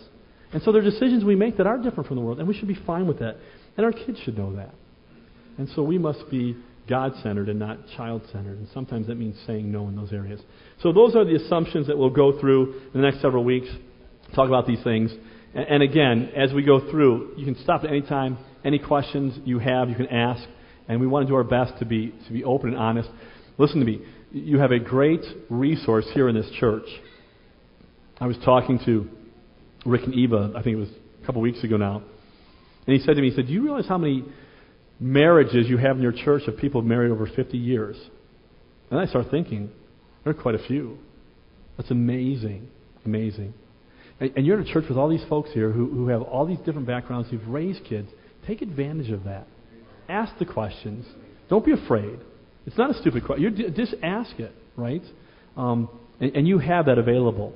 And 0.53 0.63
so 0.63 0.73
there 0.73 0.83
are 0.83 0.85
decisions 0.85 1.25
we 1.25 1.37
make 1.37 1.57
that 1.59 1.67
are 1.67 1.79
different 1.79 2.09
from 2.09 2.17
the 2.17 2.23
world, 2.23 2.39
and 2.39 2.49
we 2.49 2.55
should 2.55 2.69
be 2.69 2.79
fine 2.87 3.07
with 3.07 3.21
that. 3.21 3.37
And 3.77 3.87
our 3.87 3.93
kids 3.93 4.19
should 4.25 4.37
know 4.37 4.57
that. 4.57 4.75
And 5.57 5.69
so 5.75 5.83
we 5.83 5.99
must 5.99 6.29
be 6.31 6.57
God 6.89 7.13
centered 7.23 7.49
and 7.49 7.59
not 7.59 7.79
child 7.97 8.23
centered. 8.33 8.59
And 8.59 8.69
sometimes 8.75 9.07
that 9.07 9.15
means 9.15 9.37
saying 9.47 9.71
no 9.71 9.89
in 9.89 9.97
those 9.97 10.13
areas. 10.13 10.41
So 10.83 10.93
those 10.93 11.15
are 11.15 11.25
the 11.25 11.37
assumptions 11.37 11.87
that 11.87 11.97
we'll 11.97 12.11
go 12.11 12.39
through 12.41 12.81
in 12.93 13.01
the 13.01 13.09
next 13.09 13.23
several 13.23 13.45
weeks, 13.45 13.69
talk 14.35 14.49
about 14.49 14.67
these 14.67 14.83
things. 14.83 15.13
And, 15.55 15.67
and 15.69 15.83
again, 15.83 16.33
as 16.37 16.53
we 16.53 16.65
go 16.65 16.91
through, 16.91 17.35
you 17.37 17.45
can 17.45 17.57
stop 17.63 17.85
at 17.85 17.91
any 17.91 18.03
time. 18.03 18.39
Any 18.65 18.79
questions 18.79 19.39
you 19.45 19.59
have, 19.59 19.89
you 19.89 19.95
can 19.95 20.09
ask. 20.09 20.43
And 20.93 21.01
we 21.01 21.07
want 21.07 21.27
to 21.27 21.31
do 21.31 21.35
our 21.37 21.45
best 21.45 21.79
to 21.79 21.87
be, 21.87 22.13
to 22.27 22.33
be 22.33 22.45
open 22.45 22.69
and 22.69 22.79
honest. 22.79 23.09
Listen 23.57 23.81
to 23.81 23.87
me. 23.87 24.03
You 24.31 24.59
have 24.59 24.73
a 24.73 24.79
great 24.79 25.23
resource 25.49 26.07
here 26.13 26.29
in 26.29 26.35
this 26.35 26.51
church. 26.61 26.87
I 28.21 28.27
was 28.27 28.37
talking 28.45 28.79
to 28.85 29.09
Rick 29.87 30.03
and 30.05 30.15
Eva, 30.15 30.53
I 30.55 30.63
think 30.63 30.77
it 30.77 30.81
was 30.81 30.91
a 31.23 31.27
couple 31.27 31.41
weeks 31.41 31.65
ago 31.65 31.77
now. 31.79 32.03
And 32.87 32.97
he 32.97 32.99
said 32.99 33.17
to 33.17 33.23
me, 33.23 33.31
he 33.31 33.37
said, 33.37 33.47
Do 33.47 33.53
you 33.53 33.63
realize 33.63 33.87
how 33.89 33.97
many 33.97 34.25
marriages 35.01 35.67
you 35.69 35.79
have 35.79 35.97
in 35.97 36.03
your 36.03 36.13
church 36.13 36.43
of 36.47 36.59
people 36.59 36.83
married 36.83 37.11
over 37.11 37.27
50 37.27 37.57
years? 37.57 37.97
And 38.91 39.01
I 39.01 39.07
start 39.07 39.27
thinking, 39.31 39.71
there 40.25 40.33
are 40.33 40.41
quite 40.41 40.55
a 40.55 40.67
few. 40.67 40.99
That's 41.79 41.91
amazing. 41.91 42.69
Amazing. 43.07 43.55
And, 44.21 44.33
and 44.37 44.47
you're 44.47 44.61
in 44.61 44.69
a 44.69 44.73
church 44.73 44.85
with 44.89 44.99
all 44.99 45.09
these 45.09 45.25
folks 45.29 45.51
here 45.53 45.73
who, 45.73 45.89
who 45.89 46.09
have 46.09 46.21
all 46.21 46.47
these 46.47 46.59
different 46.59 46.87
backgrounds, 46.87 47.31
who've 47.31 47.49
raised 47.49 47.85
kids. 47.87 48.09
Take 48.47 48.61
advantage 48.61 49.11
of 49.11 49.25
that. 49.25 49.47
Ask 50.09 50.39
the 50.39 50.45
questions. 50.45 51.07
Don't 51.49 51.65
be 51.65 51.73
afraid. 51.73 52.19
It's 52.67 52.79
not 52.79 52.91
a 52.91 52.95
stupid 53.01 53.25
question. 53.25 53.43
You 53.43 53.71
just 53.71 53.95
ask 54.03 54.39
it, 54.39 54.53
right? 54.77 55.03
Um, 55.57 55.89
and, 56.21 56.37
and, 56.37 56.49
you 56.49 56.59
have 56.59 56.87
that 56.87 56.99
available. 56.99 57.55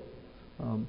Um, 0.60 0.88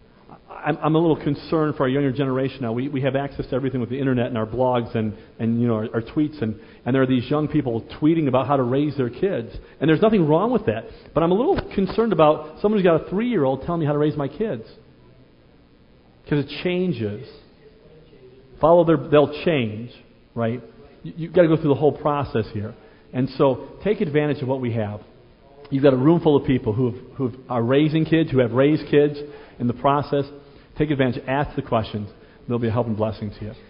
I'm, 0.49 0.77
I'm, 0.77 0.95
a 0.95 0.97
little 0.97 1.21
concerned 1.21 1.75
for 1.75 1.83
our 1.83 1.89
younger 1.89 2.11
generation 2.11 2.59
now. 2.61 2.73
We, 2.73 2.89
we 2.89 3.01
have 3.01 3.15
access 3.15 3.45
to 3.47 3.55
everything 3.55 3.79
with 3.79 3.89
the 3.89 3.99
internet 3.99 4.27
and 4.27 4.37
our 4.37 4.45
blogs 4.45 4.95
and, 4.95 5.13
and 5.39 5.61
you 5.61 5.67
know, 5.67 5.75
our, 5.75 5.95
our 5.95 6.01
tweets, 6.01 6.41
and, 6.41 6.59
and 6.85 6.93
there 6.93 7.01
are 7.01 7.07
these 7.07 7.29
young 7.29 7.47
people 7.47 7.85
tweeting 8.01 8.27
about 8.27 8.47
how 8.47 8.57
to 8.57 8.63
raise 8.63 8.97
their 8.97 9.09
kids. 9.09 9.55
And 9.79 9.87
there's 9.87 10.01
nothing 10.01 10.27
wrong 10.27 10.51
with 10.51 10.65
that. 10.65 10.85
But 11.13 11.23
I'm 11.23 11.31
a 11.31 11.35
little 11.35 11.61
concerned 11.73 12.11
about 12.11 12.61
someone 12.61 12.79
who's 12.79 12.85
got 12.85 13.07
a 13.07 13.09
three 13.09 13.29
year 13.29 13.43
old 13.43 13.61
telling 13.61 13.81
me 13.81 13.85
how 13.85 13.93
to 13.93 13.99
raise 13.99 14.17
my 14.17 14.27
kids. 14.27 14.63
Because 16.23 16.43
it 16.43 16.51
changes. 16.63 17.29
Follow 18.59 18.83
their, 18.83 18.97
they'll 18.97 19.43
change, 19.45 19.91
right? 20.35 20.61
You, 21.07 21.13
you've 21.15 21.33
got 21.33 21.43
to 21.43 21.47
go 21.47 21.55
through 21.55 21.69
the 21.69 21.79
whole 21.79 21.97
process 21.97 22.45
here. 22.53 22.73
And 23.13 23.29
so 23.37 23.69
take 23.83 24.01
advantage 24.01 24.41
of 24.41 24.47
what 24.47 24.59
we 24.59 24.73
have. 24.73 25.01
You've 25.69 25.83
got 25.83 25.93
a 25.93 25.97
room 25.97 26.21
full 26.21 26.35
of 26.35 26.45
people 26.45 26.73
who, 26.73 26.91
who 27.15 27.31
are 27.49 27.63
raising 27.63 28.05
kids, 28.05 28.31
who 28.31 28.39
have 28.39 28.51
raised 28.51 28.89
kids 28.89 29.17
in 29.59 29.67
the 29.67 29.73
process. 29.73 30.25
Take 30.77 30.91
advantage. 30.91 31.23
Ask 31.27 31.55
the 31.55 31.61
questions. 31.61 32.09
They'll 32.47 32.59
be 32.59 32.67
a 32.67 32.71
help 32.71 32.87
and 32.87 32.95
blessing 32.95 33.31
to 33.39 33.45
you. 33.45 33.53